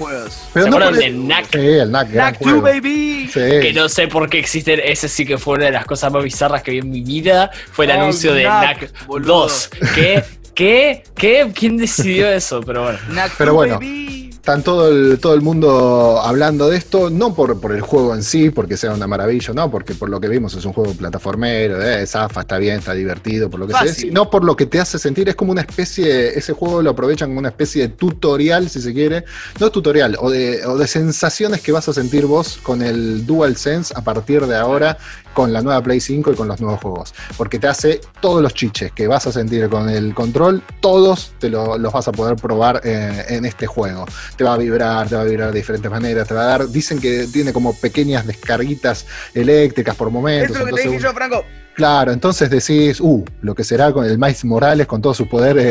[0.52, 1.46] ¿Se no acuerdan por de el- NAC?
[1.52, 2.62] Sí, el NAC, Knack 2, juego.
[2.62, 3.30] baby.
[3.32, 3.40] Sí.
[3.40, 6.22] Que no sé por qué existen, ese sí que fue una de las cosas más
[6.24, 9.40] bizarras que vi en mi vida, fue el Oh, anuncio de NAC, NAC boludo.
[9.42, 9.70] 2.
[9.94, 10.24] ¿Qué?
[10.54, 11.04] ¿Qué?
[11.14, 11.52] ¿Qué?
[11.54, 12.60] ¿Quién decidió eso?
[12.64, 12.98] Pero bueno.
[13.10, 13.74] Knack Pero 2, bueno.
[13.74, 14.15] baby.
[14.46, 18.22] Están todo el, todo el mundo hablando de esto, no por, por el juego en
[18.22, 21.82] sí, porque sea una maravilla, no, porque por lo que vimos es un juego plataformero,
[21.82, 24.78] eh, zafa, está bien, está divertido, por lo que sea, sino por lo que te
[24.78, 28.70] hace sentir, es como una especie, ese juego lo aprovechan como una especie de tutorial,
[28.70, 29.24] si se quiere,
[29.58, 33.94] no tutorial, o de, o de sensaciones que vas a sentir vos con el DualSense
[33.96, 34.96] a partir de ahora,
[35.36, 38.54] con la nueva Play 5 y con los nuevos juegos, porque te hace todos los
[38.54, 42.36] chiches que vas a sentir con el control, todos te lo- los vas a poder
[42.36, 44.06] probar eh, en este juego
[44.36, 46.68] te va a vibrar, te va a vibrar de diferentes maneras, te va a dar,
[46.68, 50.56] dicen que tiene como pequeñas descarguitas eléctricas por momentos.
[50.56, 51.44] Eso es lo que te dije yo, Franco.
[51.76, 55.58] Claro, entonces decís, uh, lo que será con el Miles Morales con todo su poder
[55.58, 55.62] eh,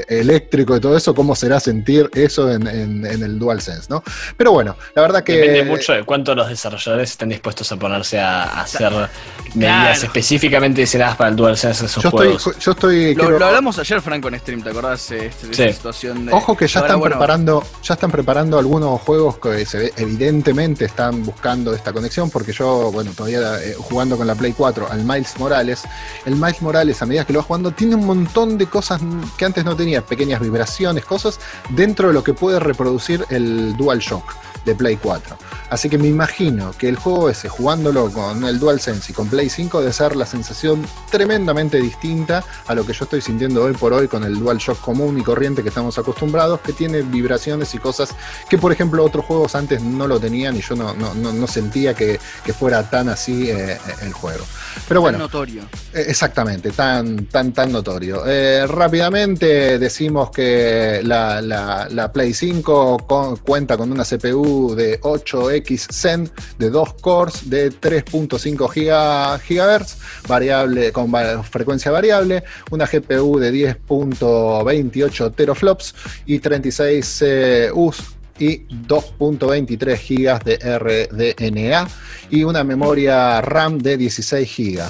[0.00, 4.02] eh, eléctrico y todo eso, cómo será sentir eso en, en, en el DualSense, ¿no?
[4.36, 5.36] Pero bueno, la verdad que...
[5.36, 8.92] Depende mucho de cuánto los desarrolladores estén dispuestos a ponerse a, a hacer
[9.54, 12.46] medidas específicamente diseñadas para el DualSense en sus yo juegos.
[12.48, 13.14] Estoy, yo estoy...
[13.14, 15.10] Lo, quiero- lo hablamos ayer, Franco, en stream, ¿te acordás?
[15.12, 15.62] Este, de Sí.
[15.62, 16.32] esa situación de.
[16.32, 19.92] Ojo que ya Ahora, están bueno, preparando, ya están preparando algunos juegos que se ve-
[19.96, 24.88] evidentemente están buscando esta conexión, porque yo, bueno, todavía eh, jugando con la Play 4
[24.90, 25.82] al Miles Morales,
[26.24, 29.00] el Miles Morales a medida que lo vas jugando tiene un montón de cosas
[29.36, 31.40] que antes no tenía, pequeñas vibraciones, cosas
[31.70, 35.36] dentro de lo que puede reproducir el DualShock de Play 4.
[35.70, 39.48] Así que me imagino que el juego ese, jugándolo con el DualSense y con Play
[39.48, 43.92] 5, debe ser la sensación tremendamente distinta a lo que yo estoy sintiendo hoy por
[43.92, 48.10] hoy con el DualShock común y corriente que estamos acostumbrados, que tiene vibraciones y cosas
[48.48, 51.46] que, por ejemplo, otros juegos antes no lo tenían y yo no, no, no- no
[51.46, 54.44] sentía que, que fuera tan así eh, el juego.
[54.88, 55.62] Pero bueno, notorio.
[55.94, 58.22] eh, Exactamente, tan, tan, tan notorio.
[58.26, 65.00] Eh, rápidamente decimos que la, la- la Play 5 con- cuenta con una CPU de
[65.00, 69.96] 8X Zen de 2 cores de 3.5 giga- GHz,
[70.28, 71.10] variable, con
[71.44, 75.94] frecuencia variable, una GPU de 10.28 teraflops
[76.26, 78.02] y 36 eh, US
[78.40, 79.78] y 2.23
[80.08, 81.88] GB de RDNA
[82.30, 84.80] y una memoria RAM de 16 GB.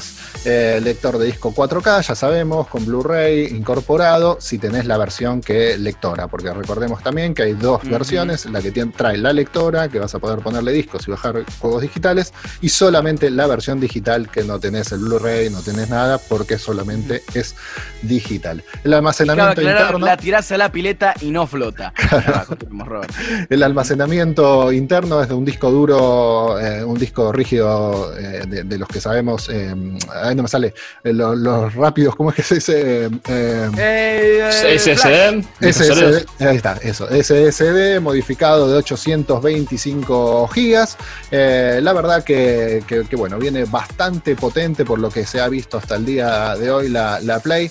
[0.45, 5.77] Eh, lector de disco 4K, ya sabemos, con Blu-ray incorporado, si tenés la versión que
[5.77, 10.15] lectora, porque recordemos también que hay dos versiones, la que trae la lectora, que vas
[10.15, 12.33] a poder ponerle discos y bajar juegos digitales,
[12.63, 17.23] y solamente la versión digital que no tenés el Blu-ray, no tenés nada, porque solamente
[17.35, 17.55] es
[18.03, 18.63] digital.
[18.85, 20.07] El almacenamiento aclarar, interno...
[20.07, 21.93] la tirás a la pileta y no flota.
[22.71, 23.13] Robert.
[23.49, 28.79] El almacenamiento interno es de un disco duro, eh, un disco rígido eh, de, de
[28.79, 29.49] los que sabemos.
[29.51, 29.75] eh,
[30.23, 30.75] ahí no me sale.
[31.05, 33.11] eh, lo- los rápidos, ¿cómo es que se dice?
[33.29, 34.51] Eh, Eh.
[34.79, 40.97] SSD, SSD, ahí está, eso, SSD modificado de 825 gigas.
[41.31, 45.49] Eh, la verdad que, que- que, bueno, viene bastante potente por lo que se ha
[45.49, 47.71] visto hasta el día de hoy la, la Play.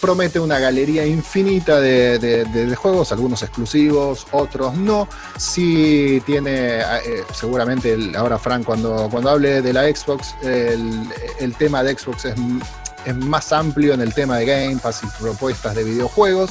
[0.00, 5.08] Promete una galería infinita de, juegos, algunos exclusivos, otros no.
[5.36, 11.08] Sí tiene, eh, seguramente, ahora Frank, cuando, cuando hable de la Xbox, el,
[11.40, 12.34] el tema de Xbox es
[13.04, 16.50] es más amplio en el tema de Game Pass y propuestas de videojuegos.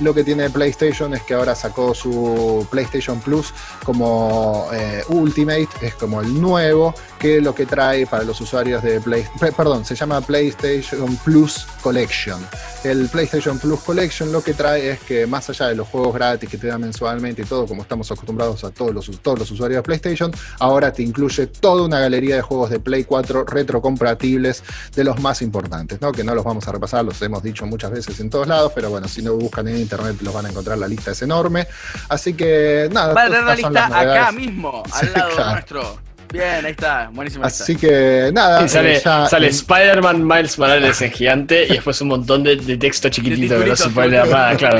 [0.00, 5.94] Lo que tiene PlayStation es que ahora sacó su PlayStation Plus como eh, Ultimate, es
[5.94, 9.94] como el nuevo, que lo que trae para los usuarios de Play, pe- perdón, se
[9.94, 12.38] llama PlayStation Plus Collection.
[12.84, 16.48] El PlayStation Plus Collection lo que trae es que más allá de los juegos gratis
[16.48, 19.78] que te dan mensualmente y todo, como estamos acostumbrados a todos los, todos los usuarios
[19.78, 24.62] de PlayStation, ahora te incluye toda una galería de juegos de Play 4 retrocompatibles
[24.94, 26.12] de los más importantes, ¿no?
[26.12, 28.90] que no los vamos a repasar, los hemos dicho muchas veces en todos lados, pero
[28.90, 31.66] bueno, si no buscan en internet los van a encontrar, la lista es enorme.
[32.08, 35.50] Así que nada, Va a tener la lista acá mismo, al Sí, lado claro.
[35.52, 36.05] nuestro.
[36.32, 37.44] Bien, ahí está, buenísimo.
[37.46, 37.64] está.
[37.64, 41.68] Así que nada, Y sale, eh, ya sale en- Spider-Man Miles Morales en gigante y
[41.74, 44.78] después un montón de, de texto chiquitito que no se puede leer nada, claro.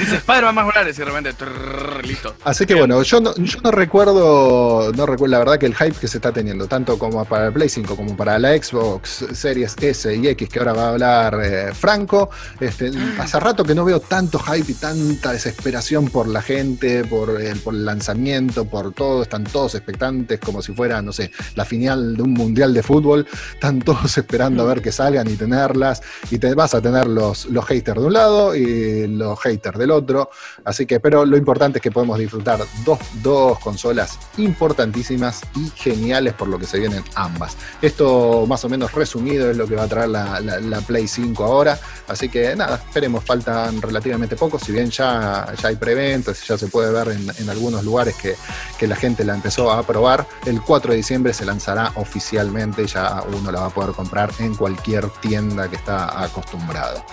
[0.00, 2.34] Dice Spider-Man más Morales y de repente, trrr, listo.
[2.44, 5.92] Así que bueno, yo no, yo no recuerdo, no recuerdo la verdad que el hype
[6.00, 9.76] que se está teniendo, tanto como para el Play 5 como para la Xbox Series
[9.80, 12.30] S y X, que ahora va a hablar eh, Franco,
[12.60, 17.40] este, hace rato que no veo tanto hype y tanta desesperación por la gente, por
[17.40, 21.64] el, por el lanzamiento, por todo, están todos expectantes como si fuera, no sé, la
[21.64, 26.02] final de un mundial de fútbol, están todos esperando a ver que salgan y tenerlas,
[26.30, 29.90] y te vas a tener los, los haters de un lado y los haters del
[29.90, 30.30] otro,
[30.64, 36.34] así que, pero lo importante es que podemos disfrutar dos, dos consolas importantísimas y geniales
[36.34, 37.56] por lo que se vienen ambas.
[37.82, 41.08] Esto más o menos resumido es lo que va a traer la, la- la Play
[41.08, 41.78] 5 ahora,
[42.08, 46.66] así que nada, esperemos, faltan relativamente pocos, si bien ya, ya hay preventas, ya se
[46.68, 48.34] puede ver en, en algunos lugares que,
[48.78, 53.22] que la gente la empezó a probar, el 4 de diciembre se lanzará oficialmente, ya
[53.32, 57.04] uno la va a poder comprar en cualquier tienda que está acostumbrado.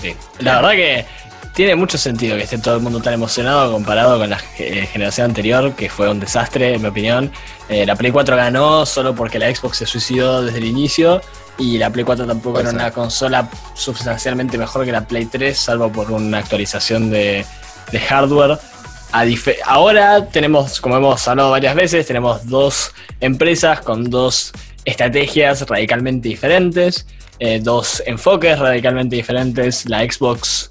[0.00, 0.14] Sí.
[0.40, 1.06] La verdad que
[1.54, 5.26] tiene mucho sentido que esté todo el mundo tan emocionado comparado con la eh, generación
[5.26, 7.30] anterior, que fue un desastre, en mi opinión.
[7.68, 11.20] Eh, la Play 4 ganó solo porque la Xbox se suicidó desde el inicio
[11.56, 12.80] y la Play 4 tampoco Puede era ser.
[12.80, 17.46] una consola sustancialmente mejor que la Play 3, salvo por una actualización de,
[17.92, 18.58] de hardware.
[19.64, 24.52] Ahora tenemos, como hemos hablado varias veces, tenemos dos empresas con dos
[24.84, 27.06] estrategias radicalmente diferentes,
[27.38, 29.88] eh, dos enfoques radicalmente diferentes.
[29.88, 30.68] La Xbox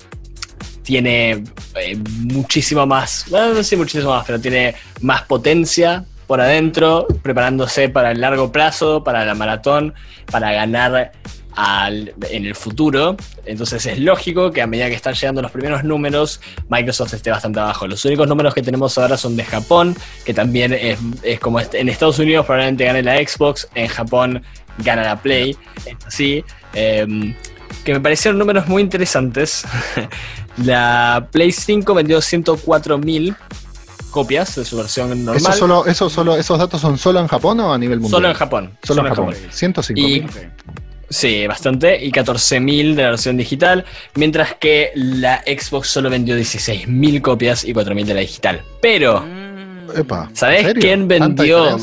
[0.83, 1.43] tiene
[1.75, 1.97] eh,
[2.33, 8.19] muchísimo más, bueno, no muchísimo más, pero tiene más potencia por adentro, preparándose para el
[8.19, 9.93] largo plazo, para la maratón,
[10.29, 11.13] para ganar
[11.55, 13.15] al- en el futuro.
[13.45, 16.39] Entonces es lógico que a medida que están llegando los primeros números,
[16.69, 17.87] Microsoft esté bastante abajo.
[17.87, 19.95] Los únicos números que tenemos ahora son de Japón,
[20.25, 24.41] que también es, es como en Estados Unidos probablemente gane la Xbox, en Japón
[24.79, 25.55] gana la Play.
[26.07, 26.43] Así.
[26.73, 27.35] em,
[27.83, 29.65] que me parecieron números muy interesantes.
[30.57, 33.35] la Play 5 vendió 104.000
[34.11, 35.37] copias de su versión normal.
[35.37, 38.17] ¿Eso solo, eso solo, ¿Esos datos son solo en Japón o a nivel mundial?
[38.17, 38.77] Solo en Japón.
[38.83, 39.35] Solo en Japón.
[39.49, 40.29] 105 Y- mil.
[41.13, 42.03] Sí, bastante.
[42.03, 43.85] Y 14.000 de la versión digital.
[44.15, 48.61] Mientras que la Xbox solo vendió 16.000 copias y 4.000 de la digital.
[48.81, 49.97] Pero, Mm.
[49.99, 50.81] Epa, ¿Sabés ¿en serio?
[50.81, 51.77] quién ¿Tanta vendió?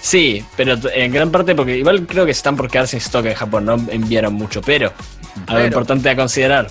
[0.00, 3.34] sí, pero en gran parte porque igual creo que están por quedarse sin stock en
[3.34, 3.64] Japón.
[3.66, 4.60] No enviaron mucho.
[4.62, 4.88] Pero,
[5.46, 5.66] algo Pero.
[5.66, 6.68] importante a considerar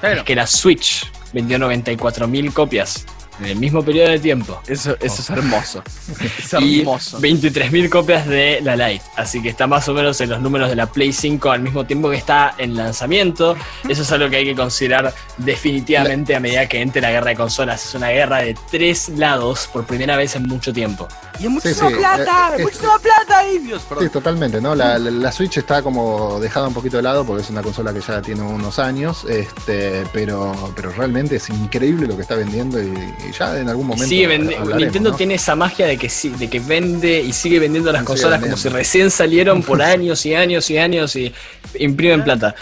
[0.00, 3.04] Pero, es que la Switch vendió 94.000 copias
[3.40, 4.60] en el mismo periodo de tiempo.
[4.66, 5.82] eso, eso es hermoso.
[6.38, 7.18] Es y hermoso.
[7.20, 9.04] 23.000 copias de la Lite.
[9.16, 11.84] Así que está más o menos en los números de la Play 5 al mismo
[11.86, 13.56] tiempo que está en lanzamiento.
[13.88, 17.36] Eso es algo que hay que considerar definitivamente a medida que entre la guerra de
[17.36, 17.84] consolas.
[17.86, 21.08] Es una guerra de tres lados por primera vez en mucho tiempo.
[21.38, 24.04] Y hay muchísima sí, plata, eh, hay es- muchísima plata ahí, Dios, perdón.
[24.04, 24.74] Sí, totalmente, ¿no?
[24.74, 27.92] La, la- la Switch está como dejada un poquito de lado porque es una consola
[27.92, 32.80] que ya tiene unos años, este, pero, pero realmente es increíble lo que está vendiendo
[32.82, 34.06] y, y ya en algún momento.
[34.08, 35.16] Sigue Nintendo ¿no?
[35.16, 38.40] tiene esa magia de que, sí- de que vende y sigue vendiendo las Sigue consolas
[38.40, 41.32] como si recién salieron por años y años y años y
[41.78, 42.54] imprimen plata.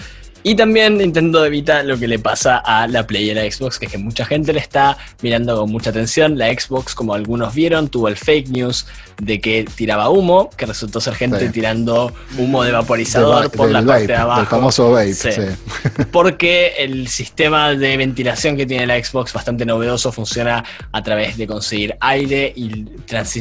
[0.46, 3.78] Y también Nintendo evita lo que le pasa a la Play y a la Xbox,
[3.78, 6.36] que es que mucha gente le está mirando con mucha atención.
[6.38, 8.86] La Xbox, como algunos vieron, tuvo el fake news
[9.22, 11.48] de que tiraba humo, que resultó ser gente Sí.
[11.48, 14.40] tirando humo de vaporizador va- por la vape, parte de abajo.
[14.40, 15.32] Del famoso vape, Sí.
[15.32, 15.40] sí.
[16.12, 21.46] Porque el sistema de ventilación que tiene la Xbox, bastante novedoso, funciona a través de
[21.46, 22.84] conseguir aire y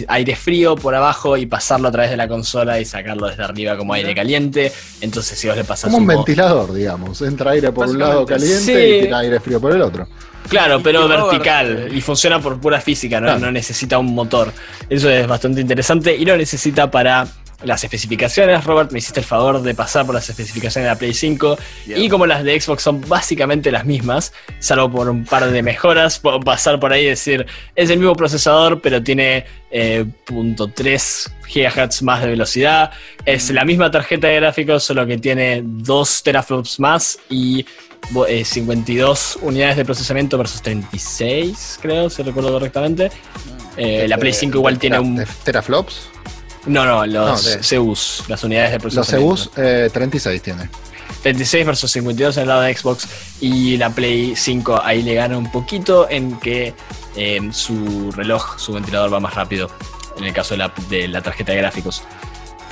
[0.07, 3.75] aire frío por abajo y pasarlo a través de la consola y sacarlo desde arriba
[3.77, 4.71] como aire caliente.
[5.01, 6.92] Entonces, si vos le pasas Como un humo- ventilador, digamos.
[7.21, 8.71] Entra aire por un lado caliente sí.
[8.71, 10.07] y tira aire frío por el otro.
[10.49, 13.27] Claro, pero vertical y funciona por pura física, ¿no?
[13.27, 13.39] Claro.
[13.39, 14.51] no necesita un motor.
[14.89, 17.27] Eso es bastante interesante y lo necesita para
[17.65, 18.63] las especificaciones.
[18.63, 22.01] Robert, me hiciste el favor de pasar por las especificaciones de la Play 5 Bien.
[22.01, 26.19] y como las de Xbox son básicamente las mismas, salvo por un par de mejoras,
[26.19, 27.45] puedo pasar por ahí y decir,
[27.75, 32.91] es el mismo procesador, pero tiene eh, .3 GHz más de velocidad,
[33.25, 37.65] es la misma tarjeta de gráficos, solo que tiene 2 teraflops más y
[38.11, 43.11] bo- eh, 52 unidades de procesamiento versus 36, creo, si recuerdo correctamente.
[43.77, 45.23] Eh, la Play 5 igual tiene un...
[45.43, 46.09] teraflops.
[46.65, 49.29] No, no, los No, CUs, las unidades de Los procesamiento.
[49.35, 50.69] CUs, eh, 36 tiene.
[51.21, 53.07] 36 versus 52 en el lado de Xbox
[53.39, 56.73] y la Play 5 ahí le gana un poquito en que
[57.15, 59.69] eh, su reloj, su ventilador va más rápido
[60.17, 62.03] en el caso de la, de la tarjeta de gráficos.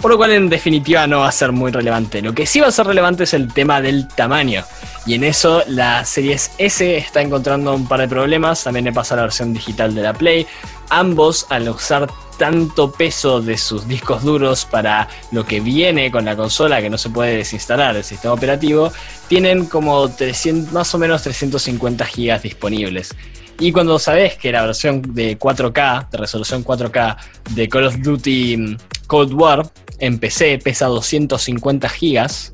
[0.02, 2.22] Por lo cual en definitiva no va a ser muy relevante.
[2.22, 4.64] Lo que sí va a ser relevante es el tema del tamaño.
[5.06, 8.64] Y en eso la Series S está encontrando un par de problemas.
[8.64, 10.46] También le pasa a la versión digital de la Play.
[10.90, 16.36] Ambos al usar tanto peso de sus discos duros para lo que viene con la
[16.36, 18.92] consola, que no se puede desinstalar el sistema operativo,
[19.28, 23.16] tienen como 300, más o menos 350 gigas disponibles.
[23.60, 27.18] Y cuando sabes que la versión de 4K, de resolución 4K
[27.52, 32.52] de Call of Duty mm, Cold War en PC pesa 250 gigas,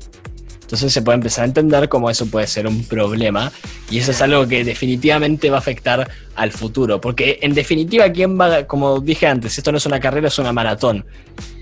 [0.68, 3.50] entonces se puede empezar a entender cómo eso puede ser un problema.
[3.90, 7.00] Y eso es algo que definitivamente va a afectar al futuro.
[7.00, 8.66] Porque en definitiva, ¿quién va?
[8.66, 11.06] Como dije antes, esto no es una carrera, es una maratón.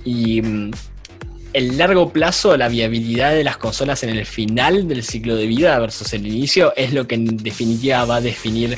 [0.04, 0.72] Y mm,
[1.52, 5.78] el largo plazo, la viabilidad de las consolas en el final del ciclo de vida
[5.78, 8.76] versus el inicio es lo que en definitiva va a definir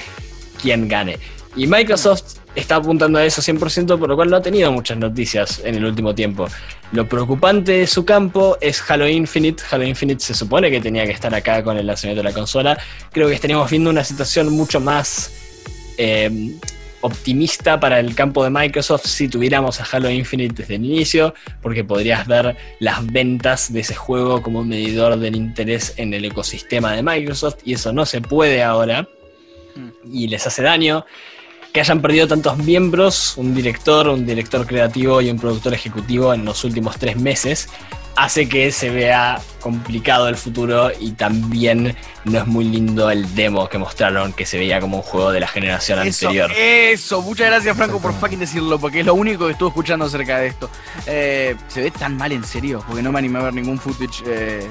[0.61, 1.19] quién gane.
[1.57, 5.63] Y Microsoft está apuntando a eso 100%, por lo cual no ha tenido muchas noticias
[5.65, 6.47] en el último tiempo.
[6.93, 9.63] Lo preocupante de su campo es Halo Infinite.
[9.71, 12.79] Halo Infinite se supone que tenía que estar acá con el lanzamiento de la consola.
[13.13, 15.33] Creo que estaríamos viendo una situación mucho más
[15.99, 16.57] eh,
[17.01, 21.85] optimista para el campo de Microsoft si tuviéramos a Halo Infinite desde el inicio, porque
[21.85, 26.93] podrías ver las ventas de ese juego como un medidor del interés en el ecosistema
[26.93, 29.09] de Microsoft, y eso no se puede ahora,
[30.11, 31.05] y les hace daño.
[31.73, 36.45] Que hayan perdido tantos miembros, un director, un director creativo y un productor ejecutivo en
[36.45, 37.69] los últimos tres meses,
[38.17, 43.69] hace que se vea complicado el futuro y también no es muy lindo el demo
[43.69, 46.51] que mostraron, que se veía como un juego de la generación Eso, anterior.
[46.57, 50.39] eso, muchas gracias Franco por fucking decirlo, porque es lo único que estuve escuchando acerca
[50.39, 50.71] de esto.
[51.07, 52.83] Eh, ¿Se ve tan mal en serio?
[52.87, 54.23] Porque no me animé a ver ningún footage.
[54.27, 54.69] Eh,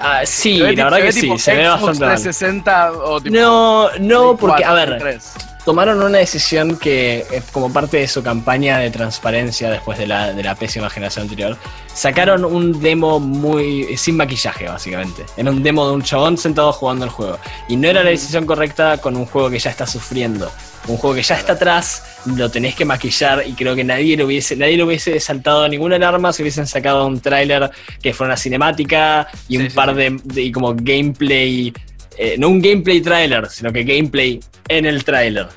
[0.00, 2.14] Ah, sí, ¿se ve la verdad se que ve sí, se ve bastante mal.
[2.14, 5.32] 360 o tipo No, no, porque, a 4, ver, Play 3?
[5.64, 10.42] tomaron una decisión que, como parte de su campaña de transparencia después de la, de
[10.42, 11.56] la pésima generación anterior,
[11.92, 15.24] sacaron un demo muy sin maquillaje, básicamente.
[15.36, 17.38] Era un demo de un chabón sentado jugando el juego.
[17.68, 20.50] Y no era la decisión correcta con un juego que ya está sufriendo.
[20.88, 24.26] Un juego que ya está atrás, lo tenés que maquillar y creo que nadie lo
[24.26, 27.70] hubiese, nadie lo hubiese saltado ninguna alarma si hubiesen sacado un tráiler
[28.02, 31.72] que fuera una cinemática y Sí, un sí, par de, de- y como gameplay.
[32.16, 35.48] eh, no un gameplay trailer, sino que gameplay en el tráiler.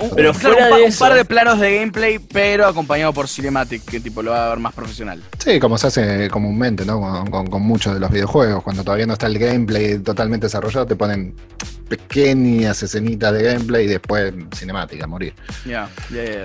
[0.00, 2.66] Un- Pero claro, fuera un, pa- de un eso- par de planos de gameplay, pero
[2.66, 5.22] acompañado por Cinematic, que tipo lo va a ver más profesional.
[5.38, 7.00] Sí, como se hace comúnmente, ¿no?
[7.00, 8.62] Con, con- con muchos de los videojuegos.
[8.62, 11.34] Cuando todavía no está el gameplay totalmente desarrollado, te ponen
[11.88, 15.34] pequeñas escenitas de gameplay y después cinemática, morir.
[15.64, 16.32] Ya, ya, ya,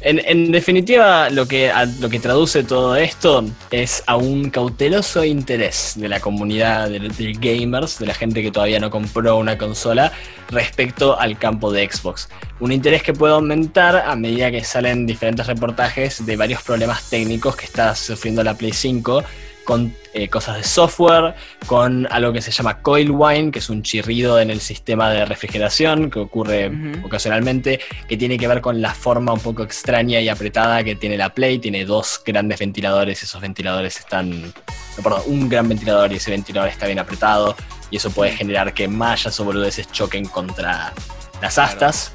[0.00, 6.08] En, definitiva, lo que, lo que traduce todo esto es a un cauteloso interés de
[6.08, 10.12] la comunidad de, de gamers, de la gente que todavía no compró una consola,
[10.50, 12.28] respecto al campo de Xbox.
[12.60, 17.56] Un interés que puede aumentar a medida que salen diferentes reportajes de varios problemas técnicos
[17.56, 19.24] que está sufriendo la Play 5
[19.68, 21.34] con eh, cosas de software,
[21.66, 25.26] con algo que se llama coil wine, que es un chirrido en el sistema de
[25.26, 26.72] refrigeración que ocurre
[27.04, 31.18] ocasionalmente, que tiene que ver con la forma un poco extraña y apretada que tiene
[31.18, 31.58] la Play.
[31.58, 34.40] Tiene dos grandes ventiladores, esos ventiladores están...
[34.40, 37.54] no, perdón, un gran ventilador y ese ventilador está bien apretado
[37.90, 40.94] y eso puede generar que mallas o boludeces choquen contra
[41.42, 42.12] las astas.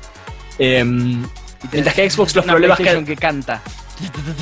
[0.58, 3.62] Em, Y Mientras que Xbox los una problemas que- que canta.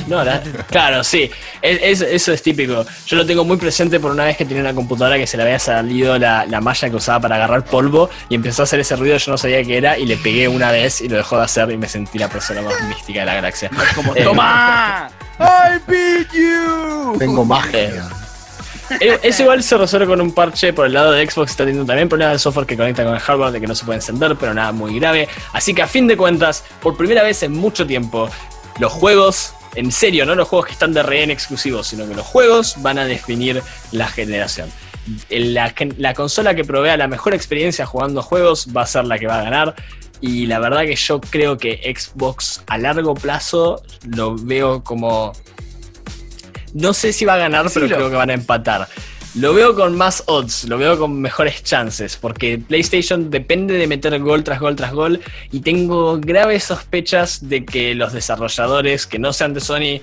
[0.08, 1.30] No, la- claro, sí.
[1.62, 2.86] Es- es- eso es típico.
[3.06, 5.44] Yo lo tengo muy presente por una vez que tenía una computadora que se le
[5.44, 8.96] había salido la, la malla que usaba para agarrar polvo y empezó a hacer ese
[8.96, 11.44] ruido, yo no sabía qué era y le pegué una vez y lo dejó de
[11.44, 13.70] hacer y me sentí la persona más mística de la galaxia.
[13.96, 15.10] Como, Eh, ¡Toma!
[15.40, 17.16] I beat you.
[17.18, 18.04] Tengo magia.
[19.00, 21.86] Eh, Eso igual se resuelve con un parche por el lado de Xbox, está teniendo
[21.86, 24.36] también problemas de software que conecta con el hardware, de que no se puede encender,
[24.38, 25.30] pero nada muy grave.
[25.54, 28.30] Así que a fin de cuentas, por primera vez en mucho tiempo,
[28.80, 32.26] los juegos, en serio, no los juegos que están de rehén exclusivos, sino que los
[32.26, 33.62] juegos van a definir
[33.92, 34.70] la generación.
[35.30, 39.28] La, la consola que provea la mejor experiencia jugando juegos va a ser la que
[39.28, 39.76] va a ganar.
[40.20, 45.34] Y la verdad que yo creo que Xbox a largo plazo lo veo como
[46.74, 48.88] no sé si va a ganar, pero creo que van a empatar.
[49.36, 54.20] Lo veo con más odds, lo veo con mejores chances, porque PlayStation depende de meter
[54.20, 55.22] gol tras gol tras gol
[55.54, 60.02] y tengo graves sospechas de que los desarrolladores que no sean de Sony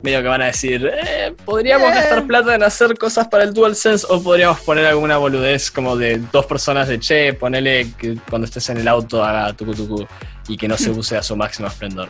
[0.00, 1.94] medio que van a decir, eh, podríamos Eh.
[1.96, 6.22] gastar plata en hacer cosas para el DualSense o podríamos poner alguna boludez como de
[6.32, 10.06] dos personas de che, ponele que cuando estés en el auto haga tucu tucu
[10.46, 12.08] y que no se use a su máximo esplendor.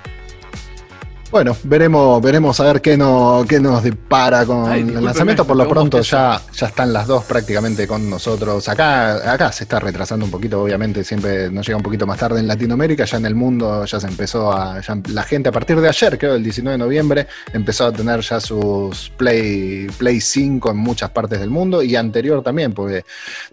[1.31, 5.47] Bueno, veremos, veremos a ver qué, no, qué nos depara con Ay, el lanzamiento.
[5.47, 8.67] Por lo pronto ya, ya están las dos prácticamente con nosotros.
[8.67, 12.41] Acá, acá se está retrasando un poquito, obviamente, siempre nos llega un poquito más tarde
[12.41, 13.05] en Latinoamérica.
[13.05, 14.81] Ya en el mundo ya se empezó a.
[14.81, 18.21] ya la gente a partir de ayer, creo, el 19 de noviembre, empezó a tener
[18.23, 23.05] ya sus Play, Play 5 en muchas partes del mundo y anterior también, porque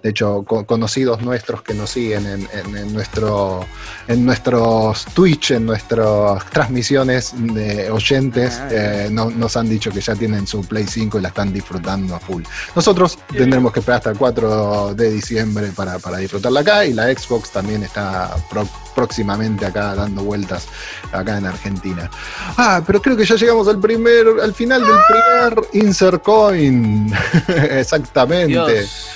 [0.01, 3.65] de hecho co- conocidos nuestros que nos siguen en, en- en nuestro,
[4.07, 10.01] en nuestros Twitch, en nuestras transmisiones de oyentes, Ah, eh, no- nos han dicho que
[10.01, 12.43] ya tienen su Play 5 y la están disfrutando a full.
[12.75, 17.05] Nosotros tendremos que esperar hasta el 4 de diciembre para, para disfrutarla acá y la
[17.13, 20.67] Xbox también está pro- próximamente acá dando vueltas
[21.11, 22.09] acá en Argentina.
[22.57, 27.13] Ah, pero creo que ya llegamos al primer, al final del primer Insert Coin.
[27.71, 28.47] Exactamente.
[28.47, 29.07] Dios.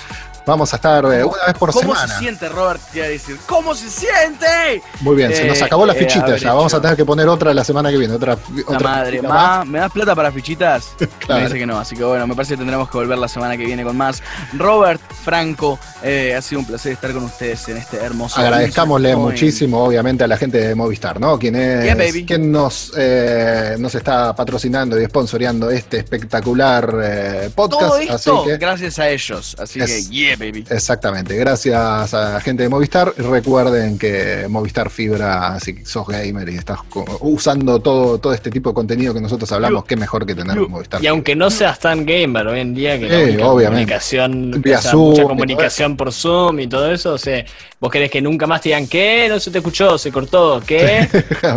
[0.50, 2.08] Vamos a estar eh, una vez por ¿Cómo semana.
[2.14, 2.82] se siente, Robert?
[2.92, 3.38] Te iba a decir.
[3.46, 4.82] ¿Cómo se siente?
[5.02, 6.54] Muy bien, se nos Eh, acabó la eh, fichita haber ya.
[6.54, 8.16] Vamos a tener que poner otra la semana que viene.
[8.16, 10.90] Otra, La otra madre, fichita ma, ¿me das plata para fichitas?
[11.20, 11.42] Claro.
[11.42, 13.56] Me dice que no, así que bueno, me parece que tendremos que volver la semana
[13.56, 14.24] que viene con más.
[14.54, 18.40] Robert, Franco, eh, ha sido un placer estar con ustedes en este hermoso.
[18.40, 21.38] Agradezcámosle muchísimo, obviamente, a la gente de Movistar, ¿no?
[21.38, 22.26] Quien es, Yeah, baby.
[22.26, 27.82] quien nos, eh, nos está patrocinando y sponsoreando este espectacular eh, podcast.
[27.82, 29.56] Todo así esto que, gracias a ellos.
[29.60, 30.66] Así Es- que, yeah, baby.
[30.70, 31.36] exactamente.
[31.36, 33.14] Gracias a la gente de Movistar.
[33.18, 36.80] Recuerden que Movistar Fibra, si sos gamer y estás
[37.20, 40.70] usando todo, todo este tipo de contenido que nosotros hablamos, qué mejor que tener yo-
[40.70, 41.04] Movistar.
[41.04, 43.18] Y aunque no seas tan gamer hoy en día, que la
[43.48, 43.66] obviamente.
[43.66, 47.44] comunicación, Vía o sea, Zoom y mucha comunicación por Zoom y todo eso, o sea,
[47.80, 49.28] vos querés que nunca más te digan, ¿qué?
[49.30, 51.08] No se te escuchó, se cortó, ¿qué?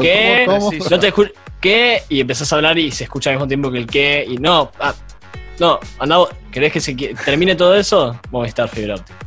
[0.00, 0.44] ¿Qué?
[0.46, 2.02] ¿Cómo, No te escu- ¿Qué?
[2.08, 4.72] Y empezás a hablar y se escucha al mismo tiempo que el qué, y no,
[4.80, 4.92] ah,
[5.62, 6.18] no, anda.
[6.50, 6.94] ¿querés que se
[7.24, 8.18] termine todo eso?
[8.32, 9.18] Movistar Fibra Óptica.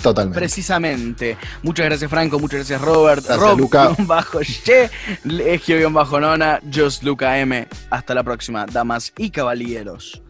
[0.00, 0.38] Totalmente.
[0.38, 1.36] Precisamente.
[1.62, 2.38] Muchas gracias, Franco.
[2.38, 3.24] Muchas gracias, Robert.
[3.24, 3.94] Gracias, Rob, Luca.
[3.98, 4.88] bajo Ye,
[5.24, 7.66] Legio, bajo Nona, Just Luca M.
[7.90, 10.22] Hasta la próxima, damas y caballeros.